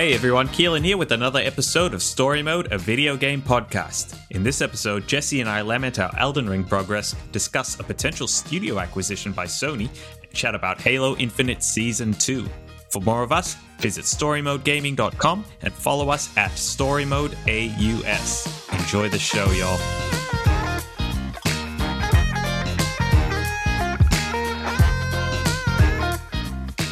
[0.00, 4.16] Hey everyone, Keelan here with another episode of Story Mode, a video game podcast.
[4.30, 8.78] In this episode, Jesse and I lament our Elden Ring progress, discuss a potential studio
[8.78, 9.90] acquisition by Sony,
[10.22, 12.48] and chat about Halo Infinite Season 2.
[12.88, 18.78] For more of us, visit StoryModeGaming.com and follow us at StoryModeAUS.
[18.80, 19.78] Enjoy the show, y'all.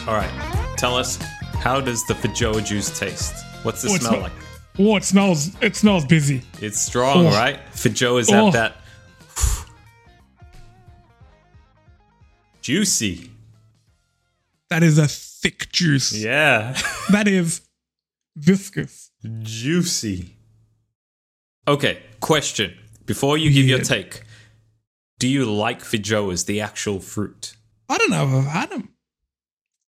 [0.06, 1.18] All right, tell us
[1.60, 3.34] how does the Feijoa juice taste?
[3.64, 4.32] What's the Oh, it smell like?
[4.78, 5.50] Oh, it smells.
[5.60, 6.42] It smells busy.
[6.60, 7.30] It's strong, Oh.
[7.30, 7.58] right?
[7.72, 8.44] Feijoas Oh.
[8.46, 8.76] have that
[12.62, 13.30] juicy.
[14.70, 16.12] That is a thick juice.
[16.12, 16.76] Yeah,
[17.10, 17.62] That is
[18.36, 19.10] viscous.
[19.42, 20.36] juicy.
[21.66, 22.74] Okay, question.
[23.06, 24.22] Before you give your take,
[25.18, 27.54] do you like Feijoas, the actual fruit?
[27.88, 28.90] I don't know if I've had them.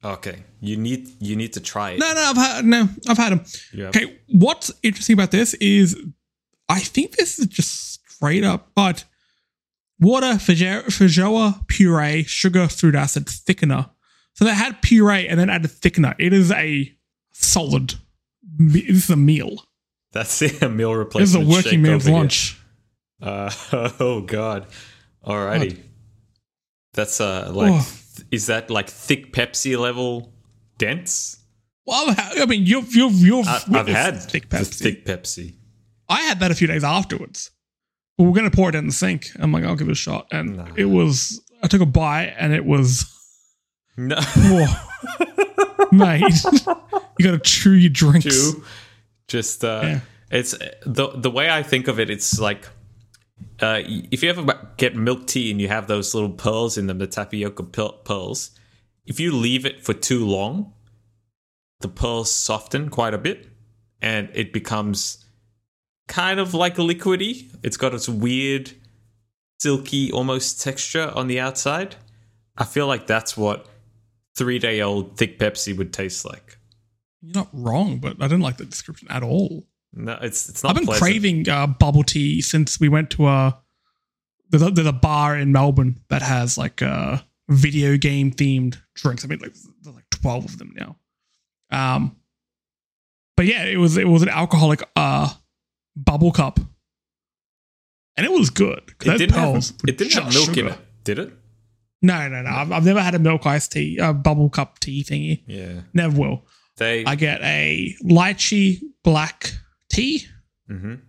[0.05, 1.98] Okay, you need you need to try it.
[1.98, 3.44] No, no, I've had no, I've had them.
[3.89, 5.97] Okay, what's interesting about this is,
[6.69, 9.05] I think this is just straight up, but
[9.98, 13.91] water, Feijoa puree, sugar, fruit acid, thickener.
[14.34, 16.14] So they had puree and then added thickener.
[16.19, 16.94] It is a
[17.33, 17.94] solid.
[18.42, 19.64] This is a meal.
[20.12, 21.47] That's it, a meal replacement.
[21.48, 22.58] This is a working man's lunch.
[23.20, 23.50] Uh,
[23.98, 24.67] oh god.
[25.24, 25.78] Alrighty.
[26.92, 27.86] That's uh like Oh.
[28.30, 30.32] Is that like thick Pepsi level
[30.78, 31.36] dense?
[31.86, 34.80] Well, I mean, you've you've you've I, I've had thick Pepsi.
[34.83, 35.55] thick Pepsi.
[36.08, 37.50] I had that a few days afterwards.
[38.18, 39.27] We were going to pour it in the sink.
[39.38, 40.68] I'm like, I'll give it a shot, and Nah.
[40.77, 41.41] it was.
[41.62, 43.05] I took a bite, and it was.
[43.96, 44.16] No.
[45.92, 46.22] Mate,
[47.18, 48.24] you got to chew your drinks.
[48.27, 48.64] Chew.
[49.28, 50.00] Just uh Yeah.
[50.30, 50.52] it's
[50.84, 52.68] the the way I think of it it's like
[53.61, 54.45] uh, if you ever
[54.77, 58.51] get milk tea and you have those little pearls in them, the tapioca pearls,
[59.06, 60.73] if you leave it for too long,
[61.81, 63.48] the pearls soften quite a bit
[64.01, 65.25] and it becomes
[66.09, 67.55] kind of like liquidy.
[67.63, 68.73] It's got its weird,
[69.61, 71.96] silky almost texture on the outside.
[72.57, 73.67] I feel like that's what
[74.36, 76.58] three day old thick Pepsi would taste like.
[77.23, 79.67] You're not wrong, but I didn't like the description at all.
[79.92, 80.70] No, it's it's not.
[80.70, 81.02] I've been pleasant.
[81.02, 83.58] craving uh, bubble tea since we went to a.
[84.51, 89.25] There's a, there's a bar in Melbourne that has like uh, video game themed drinks.
[89.25, 90.96] I mean, like there's like twelve of them now.
[91.70, 92.17] Um,
[93.36, 95.33] but yeah, it was it was an alcoholic uh
[95.96, 96.61] bubble cup,
[98.17, 98.83] and it was good.
[99.05, 100.69] It didn't have it didn't have milk in sugar.
[100.69, 101.33] it, did it?
[102.02, 102.51] No, no, no.
[102.51, 105.42] I've, I've never had a milk iced tea, uh, bubble cup tea thingy.
[105.46, 106.45] Yeah, Never will.
[106.77, 107.05] they.
[107.05, 109.55] I get a lychee black
[109.96, 110.27] tea,
[110.70, 111.01] Mhm.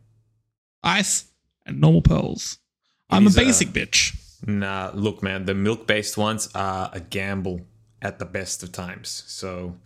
[0.84, 1.26] ice,
[1.66, 2.58] and normal pearls.
[3.12, 4.16] It I'm a uh, basic bitch.
[4.46, 7.66] Nah, look, man, the milk based ones are a gamble
[8.02, 9.24] at the best of times.
[9.28, 9.80] So,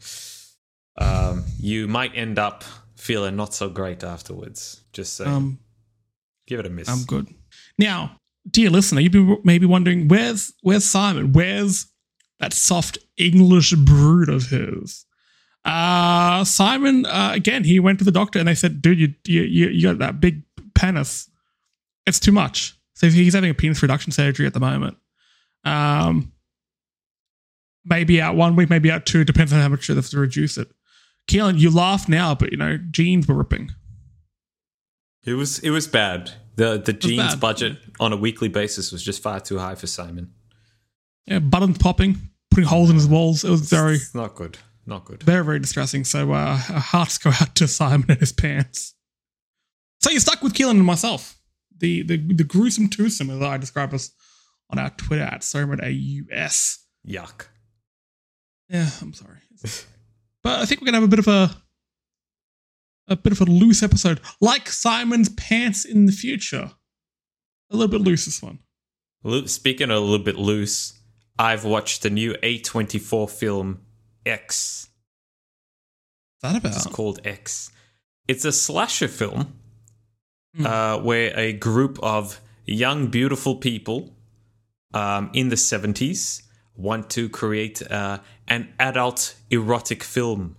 [0.97, 2.63] um, you might end up
[2.95, 4.81] feeling not so great afterwards.
[4.93, 5.59] Just say, Um,
[6.47, 6.89] give it a miss.
[6.89, 7.27] I'm good.
[7.77, 8.17] Now,
[8.49, 11.31] dear listener, you'd be maybe wondering where's where's Simon?
[11.33, 11.87] Where's
[12.39, 15.05] that soft English brood of his?
[15.63, 17.63] Uh Simon uh, again.
[17.63, 20.19] He went to the doctor and they said, "Dude, you you you, you got that
[20.19, 21.29] big penis.
[22.05, 24.97] It's too much." So he's having a penis reduction surgery at the moment.
[25.63, 26.31] Um,
[27.85, 29.23] maybe out one week, maybe out two.
[29.23, 30.67] Depends on how much they have to reduce it.
[31.27, 33.71] Keelan, you laugh now, but you know jeans were ripping.
[35.23, 36.31] It was it was bad.
[36.55, 40.33] The the jeans budget on a weekly basis was just far too high for Simon.
[41.27, 42.17] Yeah, buttons popping,
[42.49, 43.43] putting holes in his walls.
[43.43, 44.57] It was very, It's not good.
[44.85, 45.23] Not good.
[45.23, 46.03] very, very distressing.
[46.03, 48.95] So uh, our hearts go out to Simon and his pants.
[49.99, 51.37] So you're stuck with Keelan and myself.
[51.77, 54.11] The the the gruesome twosome, as I describe us
[54.69, 56.77] on our Twitter at SomerAUS.
[57.07, 57.47] Yuck.
[58.69, 59.39] Yeah, I'm sorry.
[60.43, 61.55] but I think we're gonna have a bit of a
[63.07, 66.71] a bit of a loose episode, like Simon's pants in the future.
[67.69, 68.59] A little bit loose this one.
[69.47, 70.99] Speaking of a little bit loose,
[71.37, 73.81] I've watched the new A24 film
[74.25, 74.89] X.
[76.41, 76.75] What's that about?
[76.75, 77.71] It's called X.
[78.27, 79.53] It's a slasher film
[80.55, 80.65] Hmm.
[80.65, 84.13] uh, where a group of young, beautiful people
[84.93, 86.41] um, in the 70s
[86.75, 88.19] want to create uh,
[88.49, 90.57] an adult erotic film.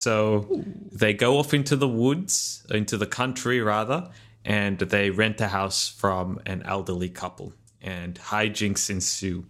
[0.00, 4.10] So they go off into the woods, into the country rather,
[4.44, 9.46] and they rent a house from an elderly couple, and hijinks ensue.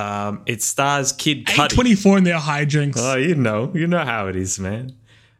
[0.00, 1.68] Um, it stars Kid Cudi.
[1.68, 2.94] 24 in their hijinks.
[2.96, 4.96] Oh, you know, you know how it is, man.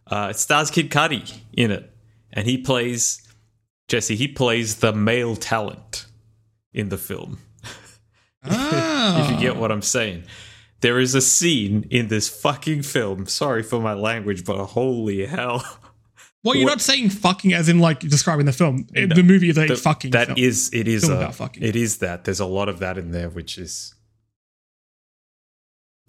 [0.07, 1.91] Uh, it stars Kid Cudi in it,
[2.33, 3.23] and he plays
[3.89, 4.17] Jesse.
[4.17, 6.07] He plays the male talent
[6.75, 7.39] in the film.
[8.45, 9.25] ah.
[9.25, 10.25] If you get what I'm saying.
[10.83, 13.27] there is a scene in this fucking film.
[13.27, 15.65] Sorry for my language, but holy hell.
[16.43, 18.87] Well, you're What- not saying fucking as in like describing the film.
[18.93, 20.39] No, the movie is a The- fucking That film.
[20.39, 21.63] is- it is Film a, about fucking.
[21.63, 22.25] it is that.
[22.25, 23.95] There's a lot of that in there, which is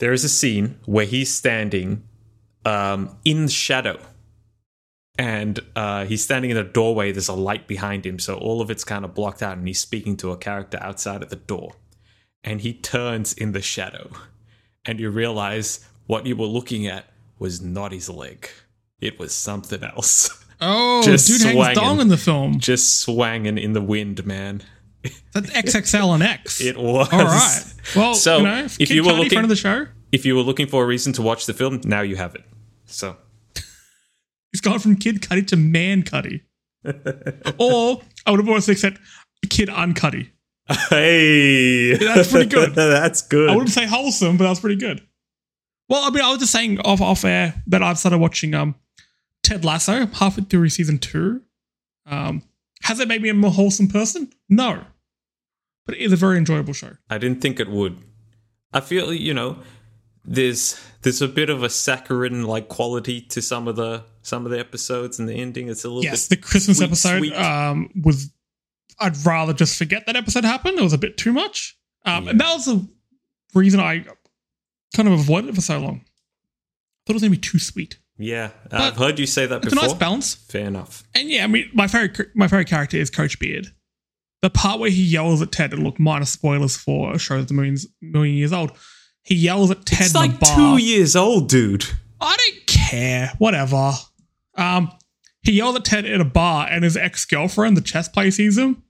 [0.01, 2.01] there is a scene where he's standing
[2.65, 3.99] um, in shadow,
[5.15, 7.11] and uh, he's standing in a doorway.
[7.11, 9.79] There's a light behind him, so all of it's kind of blocked out, and he's
[9.79, 11.75] speaking to a character outside of the door,
[12.43, 14.09] and he turns in the shadow,
[14.85, 17.05] and you realize what you were looking at
[17.37, 18.49] was not his leg.
[18.99, 20.31] It was something else.
[20.61, 21.75] oh, just dude hangs swanging.
[21.75, 22.57] dong in the film.
[22.57, 24.63] Just swanging in the wind, man.
[25.33, 26.61] That's XXL and X.
[26.65, 27.09] It was.
[27.11, 27.63] All right.
[27.95, 30.41] Well, So, you know, if you were looking- friend of the show, If you were
[30.43, 32.43] looking for a reason to watch the film, now you have it.
[32.85, 33.15] So,
[34.51, 36.41] he's gone from Kid Cudi to Man Cudi.
[37.57, 38.97] or I would have also said
[39.49, 40.29] Kid Uncuddy.
[40.89, 42.73] hey, That's pretty good.
[42.75, 43.49] That's good.
[43.49, 45.01] I wouldn't say wholesome, but that's pretty good.
[45.89, 48.75] Well, I mean, I was just saying off off air that I've started watching um
[49.43, 51.41] Ted Lasso halfway through season two.
[52.05, 52.43] Um,
[52.83, 54.31] has it made me a more wholesome person?
[54.49, 54.83] No,
[55.85, 56.91] but it is a very enjoyable show.
[57.09, 57.97] I didn't think it would.
[58.73, 59.59] I feel you know,
[60.23, 64.51] there's there's a bit of a saccharine like quality to some of the some of
[64.51, 65.67] the episodes and the ending.
[65.69, 67.33] It's a little Yes, the Christmas sweet, episode sweet.
[67.33, 68.31] um was.
[68.99, 70.77] I'd rather just forget that episode happened.
[70.77, 71.75] It was a bit too much,
[72.05, 72.87] um, and that was the
[73.55, 74.05] reason I
[74.95, 76.01] kind of avoided it for so long.
[77.07, 77.97] Thought it was gonna be too sweet.
[78.23, 78.51] Yeah.
[78.71, 79.89] I've heard you say that It's a before.
[79.89, 80.35] nice balance.
[80.35, 81.03] Fair enough.
[81.15, 83.67] And yeah, I mean, my favorite my favorite character is Coach Beard.
[84.41, 87.51] The part where he yells at Ted, and look, minor spoilers for a show that's
[87.51, 88.71] a million, million years old.
[89.23, 90.55] He yells at Ted It's in like the bar.
[90.77, 91.85] two years old, dude.
[92.19, 93.33] I don't care.
[93.37, 93.91] Whatever.
[94.55, 94.91] Um,
[95.43, 98.57] he yelled at Ted at a bar, and his ex girlfriend, the chess player, sees
[98.57, 98.81] him,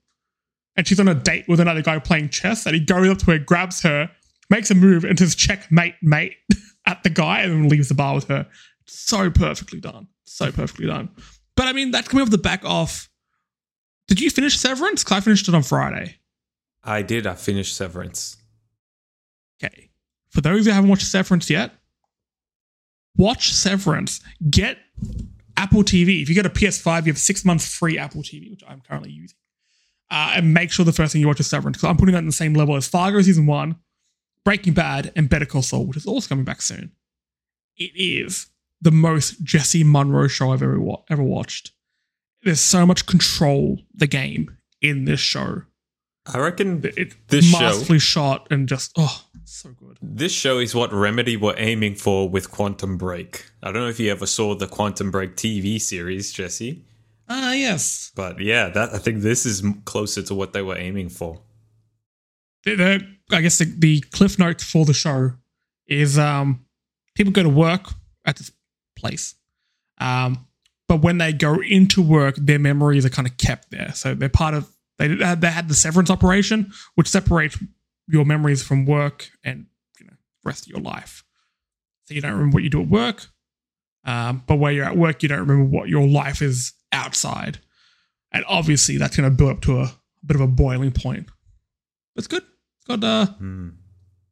[0.78, 2.66] and she's on a date with another guy playing chess.
[2.66, 4.10] And he goes up to her, grabs her,
[4.50, 6.36] makes a move, and says checkmate, mate,
[6.86, 8.48] at the guy, and then leaves the bar with her.
[8.94, 10.08] So perfectly done.
[10.26, 11.10] So perfectly done.
[11.56, 13.10] But I mean, that's coming off the back of.
[14.08, 15.04] Did you finish Severance?
[15.04, 16.18] Because I finished it on Friday.
[16.84, 17.26] I did.
[17.26, 18.36] I finished Severance.
[19.64, 19.92] Okay.
[20.30, 21.72] For those who haven't watched Severance yet,
[23.16, 24.20] watch Severance.
[24.50, 24.78] Get
[25.56, 26.22] Apple TV.
[26.22, 29.12] If you get a PS5, you have six months free Apple TV, which I'm currently
[29.12, 29.38] using.
[30.10, 32.20] Uh, and make sure the first thing you watch is Severance, because I'm putting that
[32.20, 33.76] in the same level as Fargo Season 1,
[34.44, 36.92] Breaking Bad, and Better Call Saul, which is also coming back soon.
[37.78, 38.51] It is
[38.82, 41.72] the most Jesse Monroe show I've ever, wa- ever watched.
[42.44, 45.64] There's so much control the game in this show.
[46.26, 49.98] I reckon It, This show- masterfully shot and just, oh, so good.
[50.02, 53.46] This show is what Remedy were aiming for with Quantum Break.
[53.64, 56.86] I don't know if you ever saw the Quantum Break TV series, Jesse,
[57.28, 58.12] Ah, yes.
[58.16, 61.42] but yeah, that I think this is closer to what they were aiming for.
[62.66, 65.32] The, the- I guess the, the cliff notes for the show
[65.88, 66.66] is um,
[67.16, 67.88] people go to work
[68.26, 68.52] at this
[69.02, 69.36] place.
[70.00, 70.46] Um,
[70.88, 73.92] but when they go into work, their memories are kind of kept there.
[73.94, 77.58] So they're part of, they had, they had the severance operation, which separates
[78.08, 79.66] your memories from work and
[80.00, 80.14] you know
[80.44, 81.24] rest of your life.
[82.06, 83.28] So you don't remember what you do at work,
[84.06, 87.60] um, but where you're at work, you don't remember what your life is outside.
[88.34, 89.92] And obviously, that's going to build up to a,
[90.26, 91.28] bit of a boiling point.
[92.16, 92.44] It's good.
[92.44, 93.70] It's got uh, Hmm.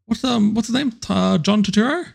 [0.06, 0.94] what's um, what's his name?
[1.08, 2.06] Uh, John Turturro,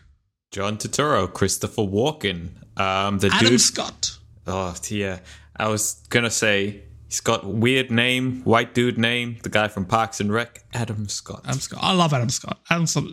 [0.55, 2.47] John Turturro, Christopher Walken,
[2.79, 3.59] um, the Adam dude.
[3.59, 4.17] Scott.
[4.47, 5.19] Oh yeah,
[5.53, 10.21] I was gonna say he's got weird name, white dude name, the guy from Parks
[10.21, 11.41] and Rec, Adam Scott.
[11.43, 11.81] Adam Scott.
[11.83, 12.61] I love Adam Scott.
[12.69, 13.03] Adam Scott.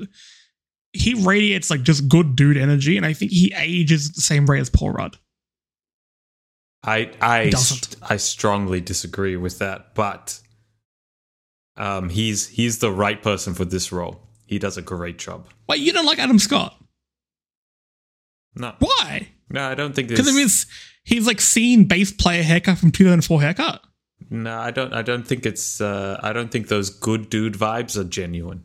[0.93, 4.49] He radiates like just good dude energy, and I think he ages at the same
[4.49, 5.17] rate as Paul Rudd.
[6.85, 7.97] I I doesn't.
[8.09, 10.39] I strongly disagree with that, but
[11.77, 14.29] um, he's he's the right person for this role.
[14.47, 15.49] He does a great job.
[15.69, 16.79] Wait, you don't like Adam Scott?
[18.55, 19.29] No, Why?
[19.51, 20.35] no, I don't think Because this.
[20.35, 20.49] I mean,
[21.05, 23.83] he's like scene bass player haircut from 2004 haircut.
[24.31, 24.93] no, I don't.
[24.93, 25.81] I don't think it's.
[25.81, 28.65] Uh, I don't think those good dude vibes are genuine.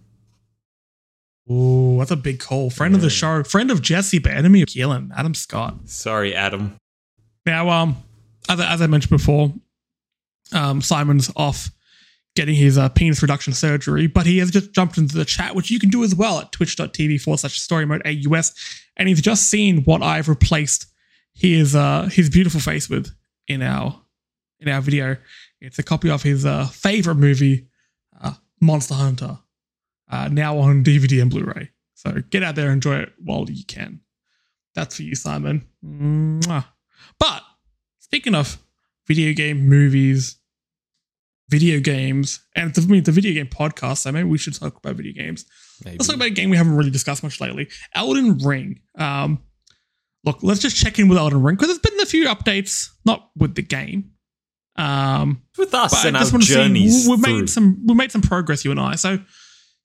[1.50, 2.70] Ooh, that's a big call.
[2.70, 3.12] Friend of the Yeah.
[3.12, 5.76] show, friend of Jesse, but enemy of Keelan, Adam Scott.
[5.86, 6.76] Sorry, Adam.
[7.46, 7.96] Now, um,
[8.50, 9.54] as, as I mentioned before,
[10.52, 11.70] um, Simon's off
[12.38, 15.72] getting his uh, penis reduction surgery, but he has just jumped into the chat, which
[15.72, 18.54] you can do as well at twitch.tv forward slash story mode AUS.
[18.96, 20.86] And he's just seen what I've replaced
[21.34, 23.14] his uh, his beautiful face with
[23.48, 24.00] in our
[24.60, 25.18] in our video.
[25.60, 27.68] It's a copy of his uh, favorite movie,
[28.22, 29.40] uh, Monster Hunter,
[30.10, 31.72] uh, now on DVD and Blu-ray.
[31.96, 34.02] So get out there and enjoy it while you can.
[34.76, 35.68] That's for you, Simon.
[35.84, 36.66] Mwah.
[37.20, 37.42] But
[37.98, 38.60] speaking of
[39.08, 40.37] video game movies,
[41.50, 44.78] video games, and the, I mean, a video game podcast, so maybe we should talk
[44.78, 45.46] about video games.
[45.84, 45.98] Maybe.
[45.98, 48.82] Let's talk about a game we haven't really discussed much lately Elden Ring.
[48.98, 49.44] Um,
[50.24, 53.30] look, let's just check in with Elden Ring because there's been a few updates, not
[53.38, 54.12] with the game.
[54.76, 57.40] Um, with us I and our just want to journeys see we've through.
[57.40, 58.96] made some we made some progress, you and I.
[58.96, 59.20] So,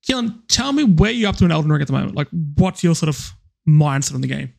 [0.07, 2.15] Keelan, tell me where you're up to in Elden Ring at the moment.
[2.15, 3.33] Like, what's your sort of
[3.67, 4.53] mindset on the game?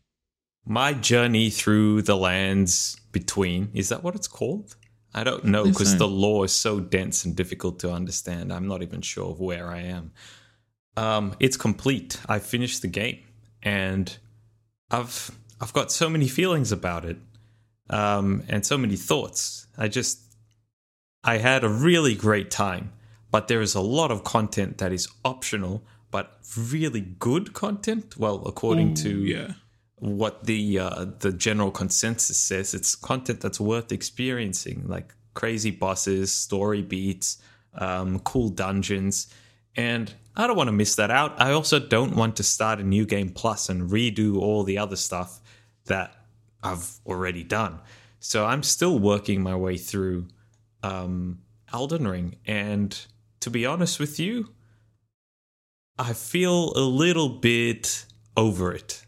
[0.66, 4.76] My journey through the lands between is that what it's called?
[5.14, 8.52] I don't know because the lore is so dense and difficult to understand.
[8.52, 10.12] I'm not even sure of where I am.
[10.98, 12.20] Um, it's complete.
[12.28, 13.20] I finished the game,
[13.62, 14.16] and
[14.90, 17.18] I've I've got so many feelings about it,
[17.90, 19.68] um, and so many thoughts.
[19.78, 20.20] I just
[21.24, 22.92] I had a really great time,
[23.32, 26.40] but there is a lot of content that is optional, but
[26.72, 28.18] really good content.
[28.18, 29.54] Well, according to yeah,
[30.04, 32.74] what the uh, the general consensus says.
[32.74, 37.42] It's content that's worth experiencing, like crazy bosses, story beats,
[37.74, 39.34] um, cool dungeons,
[39.78, 41.42] and I don't want to miss that out.
[41.42, 44.98] I also don't want to start a new game plus and redo all the other
[44.98, 45.40] stuff
[45.86, 46.14] that
[46.62, 47.80] I've already done.
[48.20, 50.28] So I'm still working my way through
[50.82, 51.40] um,
[51.72, 52.94] Elden Ring, and
[53.40, 54.50] to be honest with you,
[55.98, 58.06] I feel a little bit
[58.36, 59.06] over it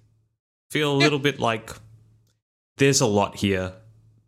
[0.75, 1.72] feel a little bit like
[2.75, 3.72] there's a lot here,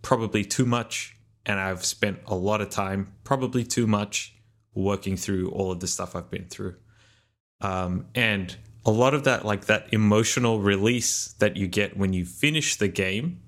[0.02, 4.34] probably too much, and I've spent a lot of time, probably too much,
[4.74, 6.76] working through all of the stuff I've been through.
[7.60, 12.24] Um, and a lot of that, like that emotional release that you get when you
[12.24, 13.42] finish the game,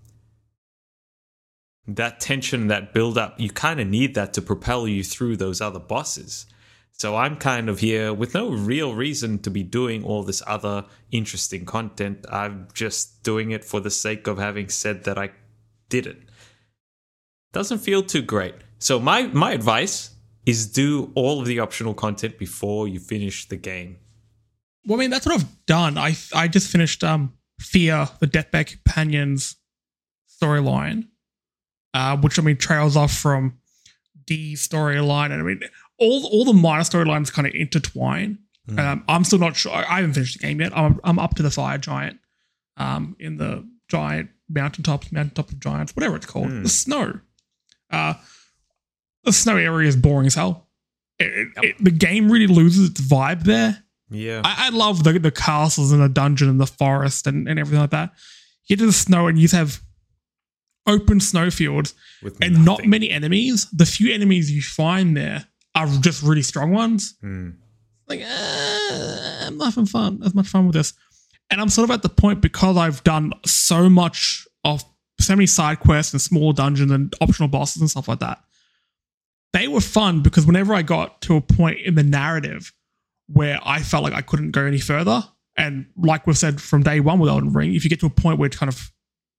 [1.88, 5.62] that tension, that build up, you kind of need that to propel you through those
[5.62, 6.48] other bosses.
[7.00, 10.84] So I'm kind of here with no real reason to be doing all this other
[11.12, 12.25] interesting content.
[12.29, 15.32] I'm just doing it for the sake of having said that I
[15.88, 16.18] did it.
[17.53, 18.56] Doesn't feel too great.
[18.79, 20.12] So my my advice
[20.46, 23.98] is do all of the optional content before you finish the game.
[24.86, 25.98] Well, I mean, that's what I've done.
[25.98, 29.56] I I just finished um Fia, the Deathbed Companions
[30.41, 31.08] storyline,
[31.94, 33.58] uh, which I mean trails off from
[34.25, 35.62] D storyline, and I mean
[36.00, 38.39] all all the minor storylines kind of intertwine.
[38.70, 38.79] Mm.
[38.79, 39.74] Um, I'm still not sure.
[39.74, 40.75] I haven't finished the game yet.
[40.77, 42.20] I'm I'm up to the fire giant,
[42.77, 46.63] um, in the giant mountaintops, mountaintop of giants, whatever it's called, Mm.
[46.63, 47.20] the snow.
[47.91, 48.13] Uh,
[49.24, 50.68] the snow area is boring as hell.
[51.20, 51.65] It, Yep.
[51.65, 53.84] it- the game really loses its vibe there.
[54.12, 54.41] Yeah.
[54.44, 57.79] I, I love the, the castles and the dungeon and the forest and, and everything
[57.82, 58.13] like that.
[58.65, 59.82] You get to the snow and you have
[60.88, 61.94] open snowfields
[62.41, 63.68] and not many enemies.
[63.72, 67.15] The few enemies you find there are just really strong ones.
[67.23, 67.55] Mm.
[68.07, 70.93] Like, uh, I'm not having fun, as much fun with this.
[71.51, 74.83] And I'm sort of at the point because I've done so much of
[75.19, 78.39] so many side quests and small dungeons and optional bosses and stuff like that.
[79.53, 82.71] They were fun because whenever I got to a point in the narrative
[83.27, 85.23] where I felt like I couldn't go any further,
[85.57, 88.11] and like we've said from day one with Elden Ring, if you get to a
[88.11, 88.91] point where it's kind of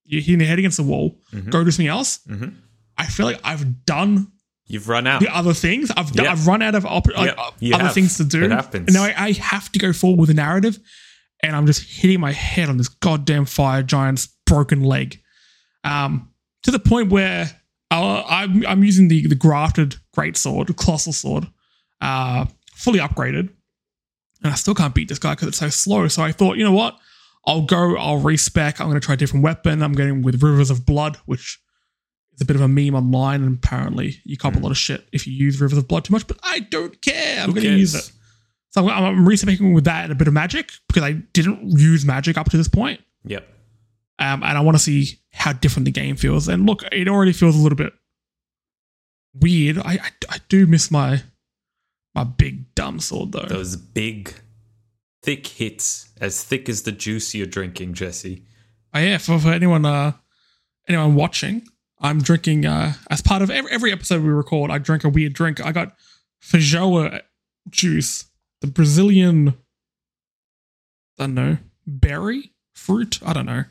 [0.03, 1.49] you're hitting your head against the wall, Mhm.
[1.49, 2.19] go do something else.
[2.27, 2.55] Mhm.
[2.97, 4.31] I feel like I've done
[4.71, 5.19] You've run out.
[5.21, 5.91] the other things.
[5.91, 6.31] I've done, Yeah.
[6.31, 7.93] I've run out of op- like, you other have.
[7.93, 8.43] things to do.
[8.43, 8.87] It happens.
[8.87, 10.79] And now I, I have to go forward with a narrative,
[11.43, 15.19] and I'm just hitting my head on this goddamn fire giant's broken leg,
[15.83, 16.29] um,
[16.63, 17.49] to the point where
[17.91, 21.47] uh, I'm I'm using the the grafted great sword, the colossal sword,
[21.99, 23.49] uh, fully upgraded,
[24.43, 26.07] and I still can't beat this guy because it's so slow.
[26.07, 26.97] So I thought, you know what?
[27.47, 27.97] I'll go.
[27.97, 28.79] I'll respec.
[28.79, 29.81] I'm going to try a different weapon.
[29.81, 31.59] I'm going with Rivers of Blood, which
[32.33, 35.07] is a bit of a meme online, and apparently you cop a lot of shit
[35.11, 36.27] if you use Rivers of Blood too much.
[36.27, 37.43] But I don't care.
[37.43, 38.11] I'm going to use it.
[38.69, 39.25] So I'm, I'm
[39.73, 42.69] with that and a bit of magic because I didn't use magic up to this
[42.69, 43.01] point.
[43.25, 43.47] Yep.
[44.19, 46.47] Um, and I want to see how different the game feels.
[46.47, 47.93] And look, it already feels a little bit
[49.33, 49.77] weird.
[49.79, 51.23] I I, I do miss my
[52.13, 53.45] my big dumb sword though.
[53.47, 54.33] Those big,
[55.23, 58.45] thick hits, as thick as the juice you're drinking, Jesse.
[58.93, 60.13] Oh, yeah, for, for anyone uh
[60.87, 61.63] anyone watching,
[62.01, 65.33] I'm drinking uh as part of every, every episode we record, I drink a weird
[65.33, 65.63] drink.
[65.63, 65.95] I got
[66.43, 67.21] feijoa
[67.69, 68.25] juice,
[68.61, 69.55] the Brazilian
[71.19, 73.65] I don't know, berry fruit, I don't know.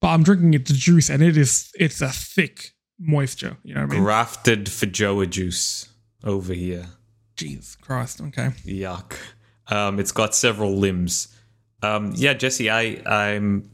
[0.00, 3.82] But I'm drinking it the juice and it is it's a thick moisture, you know
[3.82, 4.02] what I mean?
[4.02, 5.88] Grafted Feijoa juice
[6.24, 6.86] over here.
[7.36, 8.50] Jesus Christ, okay.
[8.64, 9.14] Yuck.
[9.68, 11.28] Um, it's got several limbs.
[11.82, 13.70] Um, yeah, Jesse, I, I'm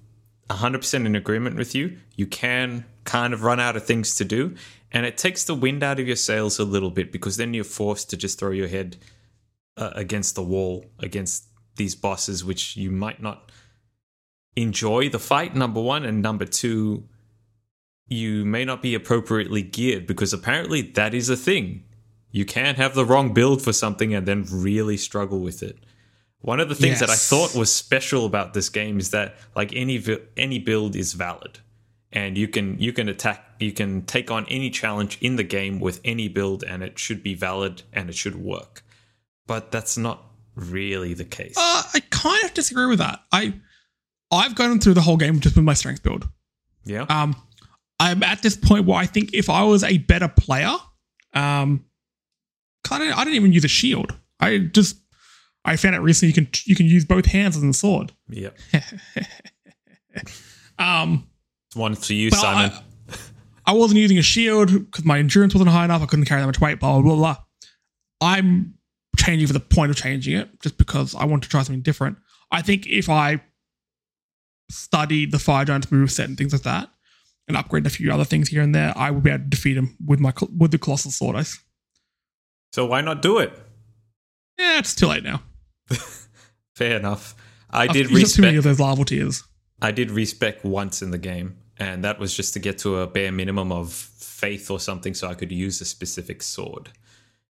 [0.51, 1.99] 100% in agreement with you.
[2.17, 4.55] You can kind of run out of things to do,
[4.93, 7.65] and it takes the wind out of your sails a little bit because then you're
[7.65, 8.97] forced to just throw your head
[9.77, 11.45] uh, against the wall against
[11.77, 13.51] these bosses, which you might not
[14.57, 17.09] enjoy the fight, number one, and number two,
[18.07, 21.83] you may not be appropriately geared because apparently that is a thing
[22.35, 25.79] you can have the wrong build for something and then really struggle with it.
[26.45, 29.75] One of the things that I thought was special about this game is that like
[29.75, 30.03] any
[30.37, 31.61] any build is valid,
[32.13, 35.81] and you can you can attack you can take on any challenge in the game
[35.81, 38.85] with any build, and it should be valid and it should work.
[39.47, 40.23] But that's not
[40.55, 41.55] really the case.
[41.57, 43.21] Uh, I kind of disagree with that.
[43.33, 43.55] I
[44.31, 46.29] I've gone through the whole game just with my strength build.
[46.85, 47.37] yeah, Um,
[47.99, 50.75] I'm at this point where I think if I was a better player,
[51.33, 51.87] um,
[52.83, 54.15] kind of I didn't even use a shield.
[54.41, 54.97] I just
[55.65, 58.13] I found out recently you can you can use both hands as a sword.
[58.29, 58.51] yeah.
[60.79, 61.29] Um,
[61.69, 62.71] It's one for you, Simon.
[62.73, 63.17] I,
[63.67, 66.03] I wasn't using a shield because my endurance wasn't high enough.
[66.03, 66.81] I couldn't carry that much weight.
[66.81, 67.17] Blah blah blah.
[67.17, 67.37] blah.
[68.21, 68.75] I'm
[69.17, 72.19] changing for the point of changing it, just because I want to try something different.
[72.51, 73.41] I think if I
[74.71, 76.91] studied the Fire Giant's moveset and things like that,
[77.49, 79.77] and upgrade a few other things here and there, I would be able to defeat
[79.77, 81.37] him with my with the colossal sword.
[81.37, 81.45] I,
[82.73, 83.53] so why not do it?
[84.59, 85.43] yeah, it's too late now.
[86.75, 87.35] Fair enough.
[87.71, 88.59] I I've did used up too many respect.
[88.59, 89.45] of those Larval Tears.
[89.83, 93.07] I did respec once in the game, and that was just to get to a
[93.07, 96.91] bare minimum of faith or something, so I could use a specific sword.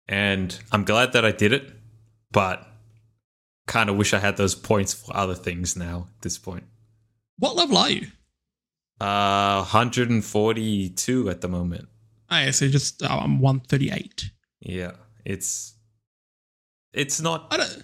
[0.08, 1.72] And I'm glad that I did it,
[2.32, 2.66] but
[3.68, 6.64] kind of wish I had those points for other things now at this point.
[7.40, 8.08] What level are you?
[9.02, 11.90] Uh, 142 at the moment.
[12.30, 14.32] Oh, yeah, so just oh, I'm 138.
[14.62, 14.92] Yeah,
[15.26, 15.74] it's
[16.94, 17.48] it's not.
[17.52, 17.84] I don't.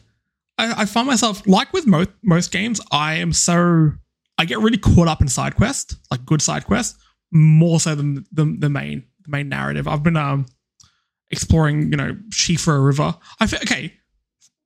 [0.62, 2.80] I, I find myself like with most most games.
[2.92, 3.92] I am so
[4.38, 6.98] I get really caught up in side quests, like good side quests,
[7.32, 9.88] more so than the, the main the main narrative.
[9.88, 10.46] I've been um
[11.32, 13.16] exploring, you know, Shifra River.
[13.40, 13.94] I fe- okay.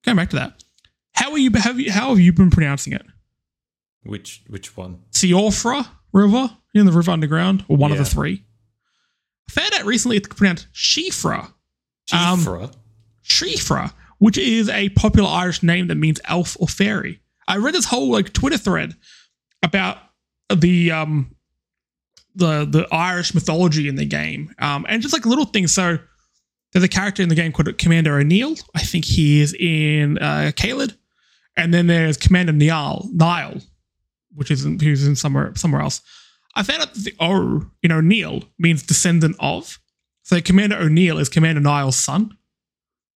[0.04, 0.64] Going back to that,
[1.14, 1.50] how are you?
[1.56, 1.92] Have you?
[1.92, 3.06] How have you been pronouncing it?
[4.04, 5.00] Which which one?
[5.12, 8.44] Siofra River in the river underground, or one of the three.
[9.50, 11.52] I found out recently it's pronounced Shifra.
[12.14, 12.74] Um, Jifra.
[13.24, 17.22] Shifra, which is a popular Irish name that means elf or fairy.
[17.48, 18.96] I read this whole like Twitter thread
[19.62, 19.98] about
[20.54, 21.36] the um
[22.36, 25.74] the the Irish mythology in the game, um, and just like little things.
[25.74, 25.98] So
[26.74, 28.56] there's a character in the game called Commander O'Neill.
[28.76, 30.96] I think he is in uh, Caelid,
[31.56, 33.62] and then there's Commander Niall, Niall,
[34.34, 36.02] which is in, who's in somewhere somewhere else.
[36.56, 39.80] I found out that the O in O'Neill means descendant of.
[40.24, 42.36] So Commander O'Neill is Commander Niall's son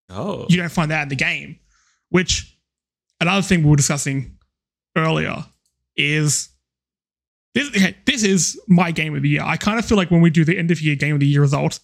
[0.09, 1.59] oh, you don't find that in the game.
[2.09, 2.57] Which
[3.21, 4.37] another thing we were discussing
[4.95, 5.45] earlier
[5.95, 6.49] is
[7.53, 7.69] this.
[7.69, 9.43] Okay, this is my game of the year.
[9.43, 11.27] I kind of feel like when we do the end of year game of the
[11.27, 11.79] year results,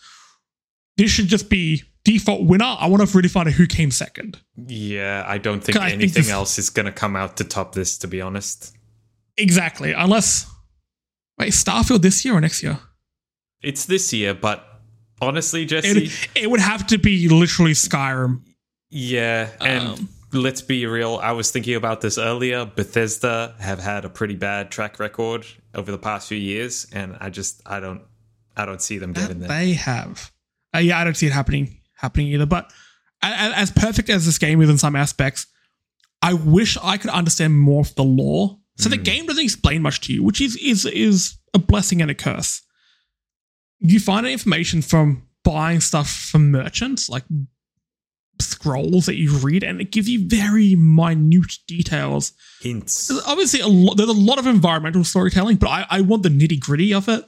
[0.98, 2.76] this should just be default winner.
[2.80, 4.40] I want to really find out who came second.
[4.68, 5.24] yeah.
[5.28, 7.98] I don't think I think anything this- else is gonna come out to top this.
[8.00, 8.74] To be honest,
[9.38, 10.50] Exactly, unless
[11.38, 12.80] wait, Starfield this year or next year?
[13.62, 14.75] it's this year, but
[15.21, 16.06] honestly, Jesse.
[16.06, 18.41] It, it would have to be literally Skyrim.
[18.89, 21.19] Yeah, and Um, let's be real.
[21.21, 22.65] I was thinking about this earlier.
[22.65, 27.30] Bethesda have had a pretty bad track record over the past few years, and I
[27.30, 28.01] just I don't
[28.56, 29.58] I don't see them getting That there.
[29.60, 30.32] they have.
[30.73, 32.45] Uh, yeah, I don't see it happening happening either.
[32.45, 32.71] But
[33.21, 35.47] as perfect as this game is in some aspects,
[36.21, 38.60] I wish I could understand more of the lore.
[38.78, 39.04] So the Mm.
[39.04, 42.62] game doesn't explain much to you, which is is is a blessing and a curse.
[43.89, 47.24] You find information from buying stuff from merchants, like
[48.41, 52.34] scrolls that you read, and it gives you very minute details?
[52.62, 53.08] Hints.
[53.08, 56.30] there's obviously a lot there's a lot of environmental storytelling but i, I want the
[56.30, 57.24] nitty gritty of it.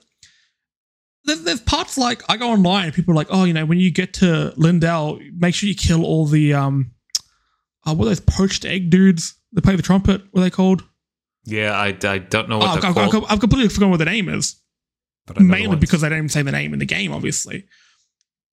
[1.26, 3.78] There's, there's parts like i go online and people are like oh you know when
[3.78, 6.92] you get to Leyndell make sure you kill all the um
[7.86, 10.84] uh, what are those poached egg dudes that play the trumpet what are they called?
[11.46, 13.92] Yeah, I, I don't know oh, what I've, they're I've- called, I've- I've completely forgotten
[13.92, 14.60] what the name is
[15.28, 15.82] but I know the mainly ones.
[15.82, 17.66] because they don't even say the name in the game, obviously.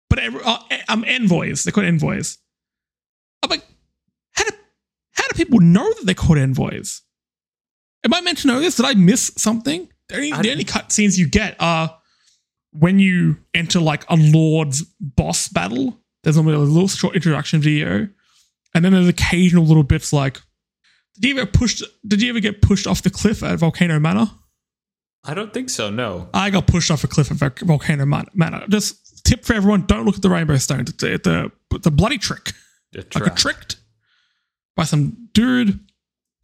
[0.08, 2.38] But every, uh, um, envoys, they're called envoys.
[3.42, 3.64] I'm like,
[4.32, 4.52] how do
[5.12, 7.02] how do people know that they're called envoys?
[8.04, 8.76] Am I meant to know this?
[8.76, 9.88] Did I miss something?
[10.08, 11.96] The only, the only cutscenes you get are
[12.72, 16.00] when you enter like a lord's boss battle.
[16.22, 18.08] There's normally a little short introduction video,
[18.74, 20.40] and then there's occasional little bits like,
[21.18, 21.82] did you ever pushed?
[22.06, 24.30] Did you ever get pushed off the cliff at Volcano Manor?
[25.24, 25.90] I don't think so.
[25.90, 26.28] No.
[26.32, 28.64] I got pushed off a cliff at Vol- Volcano Man- Manor.
[28.68, 30.90] Just tip for everyone: don't look at the rainbow stones.
[30.90, 32.52] It's a, it's a, it's a bloody trick.
[32.96, 33.76] A I got tricked
[34.76, 35.78] by some dude.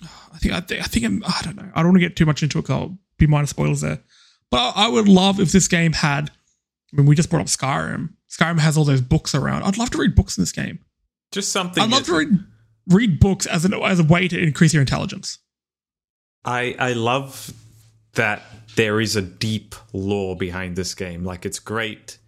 [0.02, 1.70] I think I think I think I'm, I don't know.
[1.74, 2.66] I don't want to get too much into it.
[2.66, 4.00] 'cause I'll be minor spoilers there.
[4.50, 6.30] But I, I would love if this game had.
[6.92, 8.10] I mean, we just brought up Skyrim.
[8.30, 9.62] Skyrim has all those books around.
[9.64, 10.78] I'd love to read books in this game.
[11.32, 11.82] Just something.
[11.82, 12.38] I'd love to read
[12.88, 15.38] read books as an as a way to increase your intelligence.
[16.44, 17.52] I I love
[18.14, 18.42] that
[18.76, 21.24] there is a deep lore behind this game.
[21.24, 22.18] Like it's great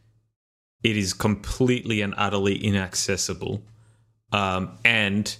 [0.82, 3.62] it is completely and utterly inaccessible.
[4.32, 5.36] Um, and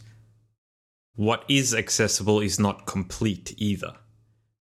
[1.15, 3.95] what is accessible is not complete either.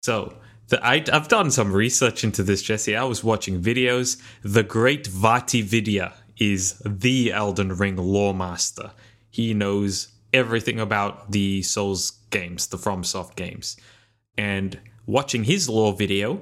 [0.03, 0.37] So
[0.69, 2.97] the, I, have done some research into this, Jesse.
[2.97, 4.21] I was watching videos.
[4.43, 8.93] The great VaatiVidya is the Elden Ring lore master.
[9.31, 13.77] He knows everything about the Souls games, the FromSoft games.
[14.39, 14.79] And
[15.11, 16.41] watching his lore video,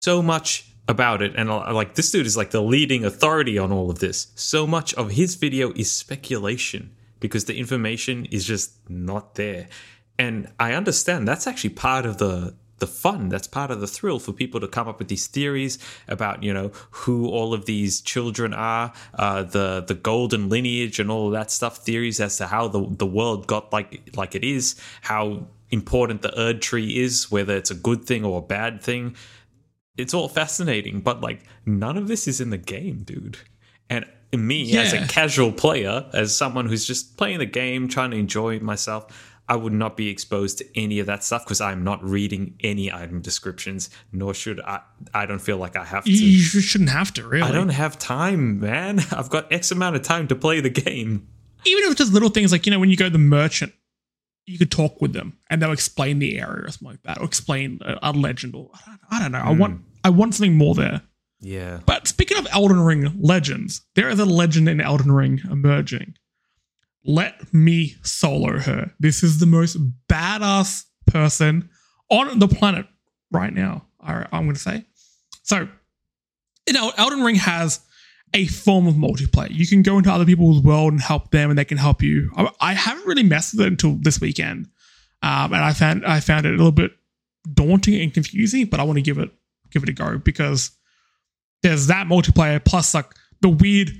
[0.00, 1.34] so much about it.
[1.36, 4.32] And uh, like this dude is like the leading authority on all of this.
[4.34, 9.68] So much of his video is speculation because the information is just not there.
[10.18, 14.18] And i understand that's actually part of the the fun that's part of the thrill
[14.18, 18.00] for people to come up with these theories about you know who all of these
[18.00, 22.46] children are uh, the the golden lineage and all of that stuff theories as to
[22.46, 27.56] how the the world got like like it is how important the Erdtree is whether
[27.56, 29.14] it's a good thing or a bad thing
[29.96, 33.38] it's all fascinating, but like none of this is in the game, dude.
[33.90, 34.80] And me, yeah.
[34.80, 39.31] as a casual player, as someone who's just playing the game, trying to enjoy myself,
[39.52, 42.90] I would not be exposed to any of that stuff because I'm not reading any
[42.90, 44.80] item descriptions, nor should I.
[45.12, 46.10] I don't feel like I have to.
[46.10, 47.42] You shouldn't have to, really.
[47.42, 49.00] I don't have time, man.
[49.12, 51.28] I've got X amount of time to play the game.
[51.66, 53.74] Even if it's just little things like, you know, when you go to the merchant,
[54.46, 57.24] you could talk with them and they'll explain the area or something like that, or
[57.24, 59.38] explain a, a legend, or I don't, I don't know.
[59.38, 59.44] Mm.
[59.44, 59.82] I want hmm.
[60.02, 61.02] I want something more there.
[61.42, 61.80] Yeah.
[61.84, 66.14] But speaking of Elden Ring legends, there is a legend in Elden Ring emerging.
[67.04, 68.92] Let me solo her.
[69.00, 69.76] This is the most
[70.08, 71.68] badass person
[72.08, 72.86] on the planet
[73.30, 73.86] right now.
[74.00, 74.84] I'm going to say.
[75.42, 75.68] So,
[76.66, 77.80] you know, Elden Ring has
[78.34, 79.50] a form of multiplayer.
[79.50, 82.30] You can go into other people's world and help them, and they can help you.
[82.36, 84.68] I, I haven't really messed with it until this weekend,
[85.22, 86.92] um, and I found I found it a little bit
[87.52, 88.66] daunting and confusing.
[88.66, 89.30] But I want to give it
[89.70, 90.70] give it a go because
[91.62, 93.10] there's that multiplayer plus like
[93.40, 93.90] the weird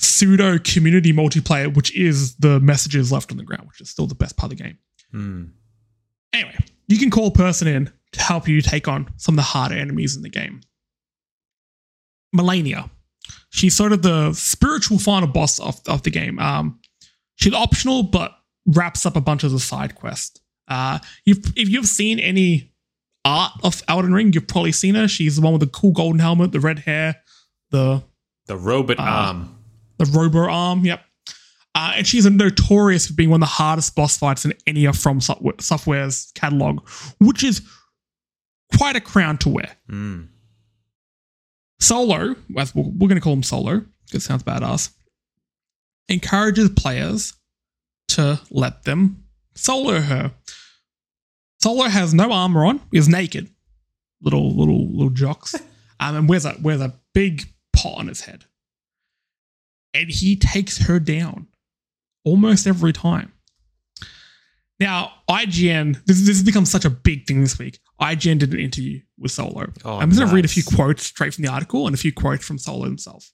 [0.00, 4.14] pseudo community multiplayer, which is the messages left on the ground, which is still the
[4.14, 4.78] best part of the game.
[5.12, 5.44] Hmm.
[6.32, 6.56] Anyway,
[6.88, 9.76] you can call a person in to help you take on some of the harder
[9.76, 10.60] enemies in the game.
[12.34, 12.90] Malenia.
[13.50, 16.38] She's sort of the spiritual final boss of, of the game.
[16.38, 16.80] Um,
[17.34, 18.32] she's optional, but
[18.66, 20.40] wraps up a bunch of the side quests.
[20.68, 22.70] Uh, you've, if you've seen any
[23.24, 24.32] art of Elden Ring.
[24.32, 25.08] You've probably seen her.
[25.08, 27.16] She's the one with the cool golden helmet, the red hair,
[27.70, 28.02] the
[28.46, 29.58] the robot uh, arm,
[30.00, 30.84] the robo arm.
[30.84, 31.02] Yep.
[31.74, 34.96] Uh, and she's notorious for being one of the hardest boss fights in any of
[34.96, 36.88] From Software's catalog,
[37.20, 37.62] which is
[38.76, 39.76] quite a crown to wear.
[39.88, 40.28] Mm.
[41.78, 44.90] Solo, as we're going to call him Solo, because it sounds badass,
[46.08, 47.34] encourages players
[48.08, 50.32] to let them solo her.
[51.62, 52.80] Solo has no armor on.
[52.90, 53.48] He's naked.
[54.20, 55.54] Little little little jocks.
[56.02, 58.46] Um, and wears a wears a big pot on his head.
[59.94, 61.48] And he takes her down
[62.24, 63.32] almost every time.
[64.78, 67.78] Now, IGN, this, this has become such a big thing this week.
[68.00, 69.66] IGN did an interview with Solo.
[69.84, 71.98] Oh, I'm just going to read a few quotes straight from the article and a
[71.98, 73.30] few quotes from Solo himself.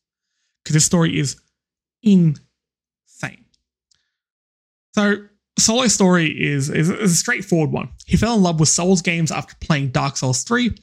[0.64, 1.40] Because this story is
[2.02, 3.44] insane.
[4.96, 7.90] So, Solo's story is, is, is, a straightforward one.
[8.06, 10.74] He fell in love with Souls games after playing Dark Souls 3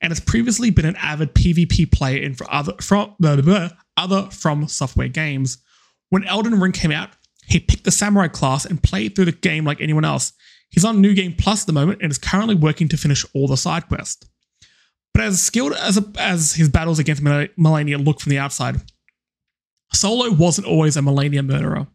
[0.00, 4.68] and has previously been an avid PvP player in for other from the other from
[4.68, 5.58] software games.
[6.10, 7.10] When Elden Ring came out,
[7.46, 10.32] he picked the samurai class and played through the game like anyone else.
[10.70, 13.48] He's on New Game Plus at the moment and is currently working to finish all
[13.48, 14.26] the side quests.
[15.14, 18.80] But as skilled as, a, as his battles against Malenia look from the outside,
[19.92, 21.86] Solo wasn't always a Malenia murderer.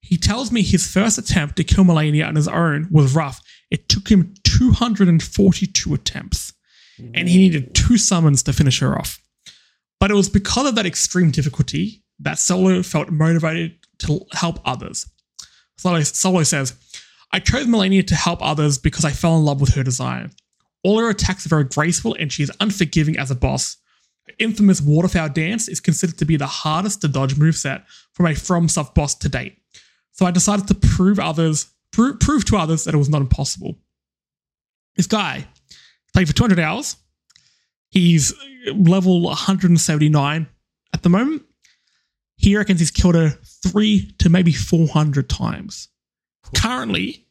[0.00, 3.40] He tells me his first attempt to kill Malenia on his own was rough.
[3.70, 6.52] It took him 242 attempts,
[7.14, 9.20] and he needed two summons to finish her off.
[9.98, 15.06] But it was because of that extreme difficulty that Solo felt motivated to help others.
[15.78, 16.74] Solo, Solo says,
[17.32, 20.30] I chose Malenia to help others because I fell in love with her design.
[20.82, 23.76] All her attacks are very graceful and she is unforgiving as a boss.
[24.26, 28.30] Her infamous Waterfowl dance is considered to be the hardest to dodge moveset from a
[28.30, 29.58] FromSoft boss to date.
[30.12, 33.78] So I decided to prove others, prove to others that it was not impossible.
[34.96, 35.46] This guy
[36.14, 36.96] played for 200 hours.
[37.96, 38.34] He's
[38.74, 40.46] level 179
[40.92, 41.42] at the moment.
[42.36, 43.30] He reckons he's killed her
[43.66, 45.88] three to maybe 400 times.
[46.54, 47.26] Currently,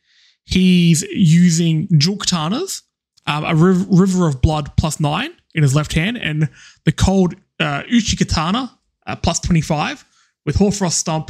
[0.46, 2.82] he's using dual katanas,
[3.28, 6.50] um, a riv- river of blood plus nine in his left hand, and
[6.86, 8.76] the cold uh, Uchi katana
[9.06, 10.04] uh, plus 25
[10.48, 11.30] with Hoarfrost Stomp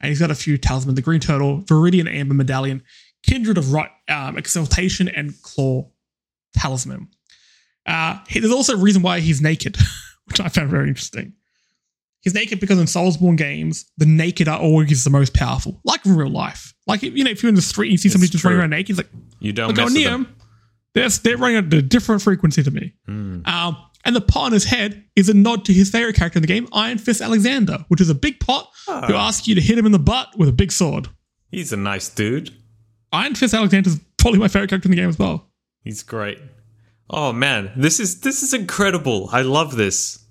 [0.00, 2.82] and he's got a few talismans: the Green Turtle, Viridian Amber Medallion,
[3.22, 5.90] Kindred of right, um, Exaltation, and Claw
[6.56, 7.08] Talisman.
[7.86, 9.76] Uh, there's also a reason why he's naked,
[10.26, 11.32] which I found very interesting.
[12.22, 16.14] He's naked because in Soulsborne games, the naked are always the most powerful, like in
[16.14, 16.74] real life.
[16.86, 18.56] Like you know, if you're in the street and you see It's somebody just running
[18.56, 18.60] true.
[18.62, 20.36] around naked, it's like You don't go near them.
[20.92, 22.94] They're, they're running at a different frequency to me.
[23.06, 23.40] Hmm.
[23.46, 26.42] Um, and the pot on his head is a nod to his favorite character in
[26.42, 29.28] the game, Iron Fist Alexander, which is a big pot who Ah.
[29.28, 31.08] asks you to hit him in the butt with a big sword.
[31.50, 32.50] He's a nice dude.
[33.12, 35.50] Iron Fist Alexander is probably my favorite character in the game as well.
[35.84, 36.38] He's great.
[37.12, 39.28] Oh man, this is this is incredible.
[39.32, 40.24] I love this.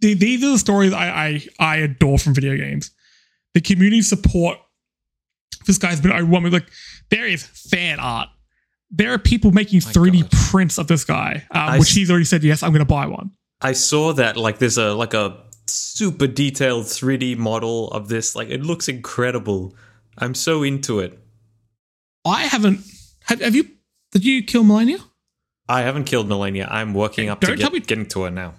[0.00, 2.90] These are the stories I, I I adore from video games.
[3.54, 4.58] The community support.
[5.66, 6.52] This guy's been overwhelming.
[6.52, 6.68] Like
[7.10, 8.28] there is fan art.
[8.90, 10.30] There are people making My 3D God.
[10.50, 13.06] prints of this guy, um, which s- he's already said yes, I'm going to buy
[13.06, 13.30] one.
[13.60, 18.34] I saw that like there's a like a super detailed 3D model of this.
[18.34, 19.74] Like it looks incredible.
[20.18, 21.18] I'm so into it.
[22.24, 22.80] I haven't.
[23.24, 23.64] Have, have you?
[24.12, 25.00] Did you kill Malenia?
[25.70, 26.66] I haven't killed Malenia.
[26.70, 28.54] I'm working up Don't to tell get, me- getting to her now.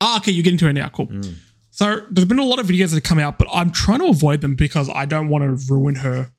[0.00, 0.88] Ah, okay, you're getting to it now.
[0.88, 1.10] Cool.
[1.70, 4.06] So there's been a lot of videos that have come out, but I'm trying to
[4.06, 6.32] avoid them because I don't want to ruin her